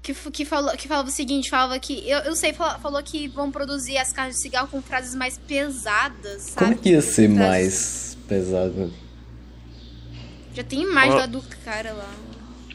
Que, 0.02 0.14
que, 0.14 0.44
falou, 0.44 0.76
que 0.76 0.86
falava 0.86 1.08
o 1.08 1.12
seguinte, 1.12 1.50
falava 1.50 1.80
que. 1.80 2.08
Eu, 2.10 2.20
eu 2.20 2.36
sei, 2.36 2.52
falou, 2.52 2.78
falou 2.80 3.02
que 3.04 3.28
vão 3.30 3.50
produzir 3.50 3.98
as 3.98 4.12
caixas 4.12 4.36
de 4.36 4.42
cigarro 4.42 4.68
com 4.68 4.82
frases 4.82 5.16
mais 5.16 5.38
pesadas, 5.38 6.42
sabe? 6.42 6.58
Como 6.58 6.74
é 6.74 6.76
que 6.76 6.90
ia 6.90 7.02
ser 7.02 7.34
Frases- 7.34 7.38
mais 7.38 8.18
pesado? 8.28 8.94
Já 10.54 10.64
tem 10.64 10.82
imagem 10.82 11.14
lá 11.16 11.26
do 11.26 11.42
cara 11.64 11.94
lá. 11.94 12.14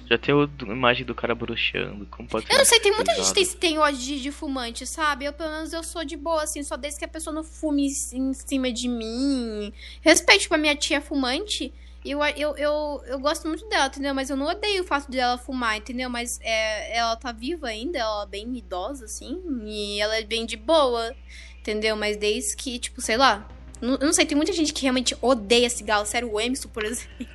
Já 0.08 0.16
tem 0.16 0.34
a 0.34 0.72
imagem 0.72 1.04
do 1.04 1.14
cara 1.14 1.34
bruxando, 1.34 2.06
como 2.06 2.26
pode 2.26 2.46
ser 2.46 2.52
Eu 2.54 2.58
não 2.58 2.64
sei, 2.64 2.80
tem 2.80 2.92
muita 2.92 3.12
gente 3.14 3.34
pesado? 3.34 3.34
que 3.50 3.56
tem, 3.56 3.70
tem 3.72 3.78
ódio 3.78 4.00
de, 4.00 4.22
de 4.22 4.32
fumante, 4.32 4.86
sabe? 4.86 5.26
Eu, 5.26 5.34
pelo 5.34 5.50
menos, 5.50 5.72
eu 5.74 5.84
sou 5.84 6.02
de 6.02 6.16
boa, 6.16 6.42
assim, 6.44 6.62
só 6.62 6.78
desde 6.78 6.98
que 6.98 7.04
a 7.04 7.08
pessoa 7.08 7.34
não 7.34 7.44
fume 7.44 7.86
em 8.14 8.32
cima 8.32 8.72
de 8.72 8.88
mim. 8.88 9.70
Respeito, 10.00 10.40
tipo, 10.42 10.54
a 10.54 10.58
minha 10.58 10.74
tia 10.74 11.00
fumante. 11.02 11.70
Eu, 12.04 12.24
eu, 12.24 12.56
eu, 12.56 13.02
eu 13.06 13.18
gosto 13.18 13.48
muito 13.48 13.68
dela, 13.68 13.86
entendeu? 13.86 14.14
Mas 14.14 14.30
eu 14.30 14.36
não 14.36 14.46
odeio 14.46 14.82
o 14.82 14.86
fato 14.86 15.10
dela 15.10 15.36
fumar, 15.36 15.76
entendeu? 15.76 16.08
Mas 16.08 16.38
é, 16.42 16.96
ela 16.96 17.16
tá 17.16 17.32
viva 17.32 17.68
ainda, 17.68 17.98
ela 17.98 18.22
é 18.22 18.26
bem 18.26 18.56
idosa, 18.56 19.04
assim, 19.04 19.40
e 19.66 20.00
ela 20.00 20.16
é 20.16 20.22
bem 20.22 20.46
de 20.46 20.56
boa, 20.56 21.14
entendeu? 21.60 21.96
Mas 21.96 22.16
desde 22.16 22.56
que, 22.56 22.78
tipo, 22.78 23.00
sei 23.00 23.16
lá. 23.16 23.46
Não, 23.80 23.92
eu 23.94 24.06
não 24.06 24.12
sei, 24.12 24.26
tem 24.26 24.36
muita 24.36 24.52
gente 24.52 24.72
que 24.72 24.82
realmente 24.82 25.16
odeia 25.22 25.70
cigarro. 25.70 26.04
Sério, 26.04 26.32
o 26.32 26.40
Emerson, 26.40 26.68
por 26.68 26.82
exemplo. 26.84 27.26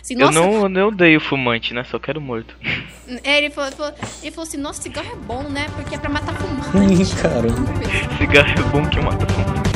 Assim, 0.00 0.14
Eu 0.18 0.30
não, 0.30 0.62
eu 0.62 0.68
não 0.68 0.88
odeio 0.88 1.20
fumante, 1.20 1.74
né? 1.74 1.84
Só 1.84 1.98
quero 1.98 2.20
morto. 2.20 2.54
é, 3.22 3.38
ele 3.38 3.50
falou, 3.50 3.68
ele 3.68 3.76
falou, 3.76 3.94
ele 4.22 4.30
falou 4.30 4.48
assim, 4.48 4.56
nossa, 4.58 4.82
cigarro 4.82 5.12
é 5.12 5.16
bom, 5.16 5.42
né? 5.44 5.66
Porque 5.74 5.94
é 5.94 5.98
pra 5.98 6.08
matar 6.08 6.34
fumante. 6.36 7.14
Caramba. 7.20 8.16
Cigarro 8.18 8.50
é 8.50 8.70
bom 8.70 8.88
que 8.88 9.00
mata 9.00 9.26
fumante. 9.26 9.73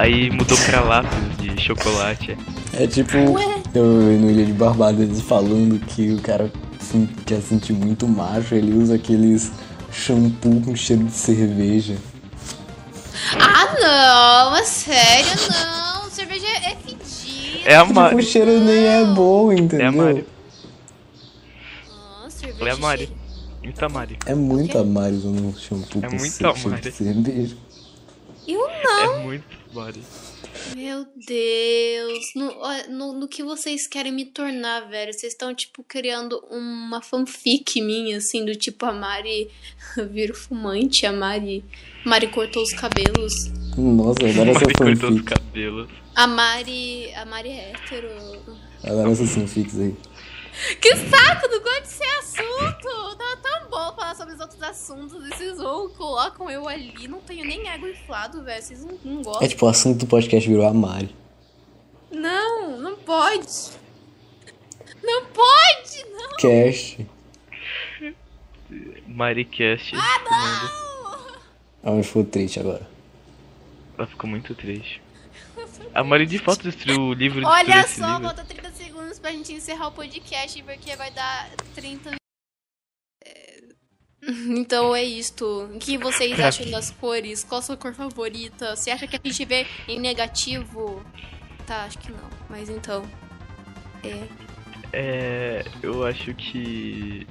Aí 0.00 0.30
mudou 0.30 0.56
pra 0.66 0.80
lápis 0.80 1.36
de 1.38 1.60
chocolate. 1.62 2.36
É 2.72 2.86
tipo, 2.86 3.16
Ué? 3.32 3.62
eu 3.74 3.84
no 3.84 4.30
Ilha 4.30 4.44
de 4.46 4.52
Barbada 4.52 5.02
eles 5.02 5.20
falando 5.20 5.78
que 5.86 6.12
o 6.12 6.20
cara 6.22 6.52
quer 7.26 7.40
sentir 7.40 7.72
muito 7.72 8.06
macho, 8.06 8.54
ele 8.54 8.72
usa 8.72 8.94
aqueles 8.94 9.50
shampoo 9.92 10.60
com 10.60 10.76
cheiro 10.76 11.04
de 11.04 11.12
cerveja. 11.12 11.96
Ah, 13.38 13.74
não, 14.50 14.56
é 14.56 14.62
sério, 14.64 15.30
não. 15.50 16.10
Cerveja 16.10 16.46
é 16.46 16.76
fedida. 16.76 16.98
É 17.64 17.74
a 17.76 17.82
Tipo, 17.82 17.94
Mari. 17.94 18.14
o 18.16 18.22
cheiro 18.22 18.60
nem 18.60 18.84
é 18.86 19.04
bom, 19.04 19.52
entendeu? 19.52 19.86
É 19.86 19.88
a 19.88 19.92
Mari. 19.92 20.26
Ah, 21.90 22.30
cerveja 22.30 22.70
é 22.70 22.72
a 22.72 22.76
Mari. 22.76 23.06
cheira- 23.06 23.18
Muita 23.62 23.88
Mari. 23.88 24.18
É 24.26 24.34
muito 24.34 24.78
a 24.78 24.84
Mari 24.84 25.16
usando 25.16 25.44
um 25.46 25.54
shampoo 25.56 25.98
É 26.02 26.08
com 26.08 26.16
muito 26.16 26.46
a 26.46 26.54
cheiro 26.54 26.70
Mari. 26.70 26.82
de 26.82 26.92
cerveja. 26.92 27.56
Eu 28.46 28.60
não. 28.84 29.02
É 29.20 29.24
muito 29.24 29.57
Mari. 29.72 30.02
Meu 30.74 31.06
Deus. 31.26 32.24
No, 32.34 32.52
no, 32.90 33.12
no 33.20 33.28
que 33.28 33.42
vocês 33.42 33.86
querem 33.86 34.12
me 34.12 34.24
tornar, 34.24 34.80
velho? 34.88 35.12
Vocês 35.12 35.32
estão, 35.32 35.54
tipo, 35.54 35.84
criando 35.86 36.38
uma 36.50 37.00
fanfic 37.02 37.80
minha, 37.80 38.18
assim, 38.18 38.44
do 38.44 38.54
tipo, 38.54 38.84
a 38.86 38.92
Mari 38.92 39.48
vira 40.10 40.34
fumante, 40.34 41.06
a 41.06 41.12
Mari. 41.12 41.64
Mari 42.04 42.28
cortou 42.28 42.62
os 42.62 42.72
cabelos. 42.72 43.32
Nossa, 43.76 44.26
adoro 44.28 44.50
essa 44.50 44.60
Mari 44.60 44.74
cortou 44.74 45.10
os 45.10 45.18
fanfic. 45.18 45.24
cabelos. 45.24 45.88
A 46.14 46.26
Mari. 46.26 47.12
A 47.14 47.24
Mari 47.24 47.48
é 47.50 47.72
hétero. 47.72 48.08
Adoro 48.84 49.10
essas 49.12 49.30
fanfics 49.30 49.78
aí. 49.78 49.94
Que 50.80 50.96
saco, 50.96 51.48
não 51.48 51.62
gosto 51.62 51.82
desse 51.82 52.04
assunto. 52.04 53.16
Tava 53.16 53.36
tão 53.36 53.70
bom 53.70 53.94
falar 53.94 54.14
sobre 54.14 54.34
os 54.34 54.40
outros 54.40 54.62
assuntos. 54.62 55.24
E 55.24 55.28
vocês 55.28 55.56
vão, 55.58 55.88
colocam 55.90 56.50
eu 56.50 56.68
ali. 56.68 57.06
Não 57.08 57.20
tenho 57.20 57.44
nem 57.44 57.68
ego 57.68 57.86
inflado, 57.86 58.42
velho. 58.42 58.62
Vocês 58.62 58.84
não, 58.84 58.98
não 59.04 59.22
gostam. 59.22 59.42
É 59.44 59.48
tipo, 59.48 59.66
o 59.66 59.68
assunto 59.68 60.00
do 60.00 60.06
podcast 60.06 60.48
virou 60.48 60.66
a 60.66 60.72
Mari. 60.74 61.14
Não, 62.10 62.76
não 62.78 62.96
pode. 62.96 63.46
Não 65.02 65.26
pode, 65.26 66.04
não. 66.10 66.36
Cast. 66.38 67.06
Maricast. 69.06 69.94
Ah, 69.94 70.20
Ah, 71.82 71.90
mas 71.92 72.06
ficou 72.06 72.24
triste 72.24 72.60
agora. 72.60 72.86
Ela 73.96 74.06
ficou 74.06 74.28
muito 74.28 74.54
triste. 74.54 75.00
A 75.94 76.04
Mari 76.04 76.26
de 76.26 76.38
fato 76.38 76.62
destruiu 76.62 77.00
o 77.00 77.12
livro 77.12 77.44
Olha 77.46 77.82
destruiu 77.82 77.84
esse 77.84 78.00
só, 78.00 78.20
falta 78.20 78.44
30 78.44 78.70
segundos 78.70 78.87
pra 79.18 79.32
gente 79.32 79.52
encerrar 79.52 79.88
o 79.88 79.92
podcast, 79.92 80.62
porque 80.62 80.94
vai 80.96 81.10
dar 81.10 81.50
30 81.74 82.16
É, 83.24 83.62
Então 84.48 84.94
é 84.94 85.04
isto. 85.04 85.70
O 85.74 85.78
que 85.78 85.96
vocês 85.98 86.38
acham 86.38 86.70
das 86.70 86.90
cores? 86.90 87.44
Qual 87.44 87.58
a 87.58 87.62
sua 87.62 87.76
cor 87.76 87.94
favorita? 87.94 88.74
Você 88.76 88.90
acha 88.90 89.06
que 89.06 89.16
a 89.16 89.20
gente 89.22 89.44
vê 89.44 89.66
em 89.86 89.98
negativo? 90.00 91.02
Tá, 91.66 91.84
acho 91.84 91.98
que 91.98 92.10
não. 92.10 92.28
Mas 92.48 92.68
então. 92.68 93.04
É. 94.02 94.28
É. 94.92 95.64
Eu 95.82 96.04
acho 96.06 96.34
que. 96.34 97.26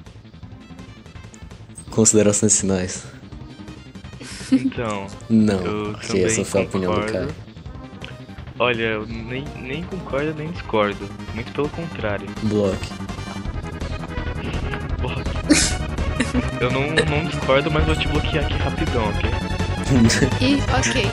Considerações 1.89 2.59
finais. 2.59 3.05
Então. 4.51 5.07
Não, 5.29 5.65
Eu 5.65 5.91
porque 5.93 6.07
também 6.07 6.25
essa 6.25 6.45
foi 6.45 6.61
a 6.61 6.63
opinião 6.65 6.93
do 6.93 7.11
cara. 7.11 7.46
Olha, 8.59 8.81
eu 8.83 9.05
nem, 9.05 9.45
nem 9.55 9.83
concordo 9.83 10.33
nem 10.37 10.51
discordo. 10.51 11.07
Muito 11.33 11.51
pelo 11.53 11.69
contrário. 11.69 12.27
Block. 12.43 12.77
Porra. 15.01 15.23
Eu 16.59 16.71
não, 16.71 16.81
não 16.87 17.23
discordo, 17.25 17.69
mas 17.69 17.85
vou 17.85 17.95
te 17.95 18.07
bloquear 18.07 18.45
aqui 18.45 18.57
rapidão, 18.57 19.03
ok? 19.09 19.29
E, 20.41 20.55
ok. 20.77 21.05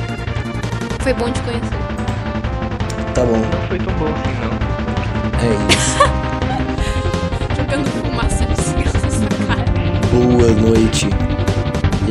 Foi 1.01 1.13
bom 1.15 1.31
te 1.31 1.41
conhecer. 1.43 1.79
Tá 3.15 3.23
bom, 3.25 3.37
Não 3.37 3.69
foi 3.69 3.79
tão 3.79 3.95
bom 3.95 4.07
assim, 4.07 4.35
não. 4.41 4.53
é 5.39 5.55
isso. 5.71 5.99
Jogando 7.57 7.87
fumaça 7.91 8.45
de 8.47 8.57
cigarro 8.61 9.01
na 9.03 9.11
sua 9.11 9.29
cara. 9.47 9.65
Boa 10.11 10.51
noite. 10.71 11.07
E 12.09 12.11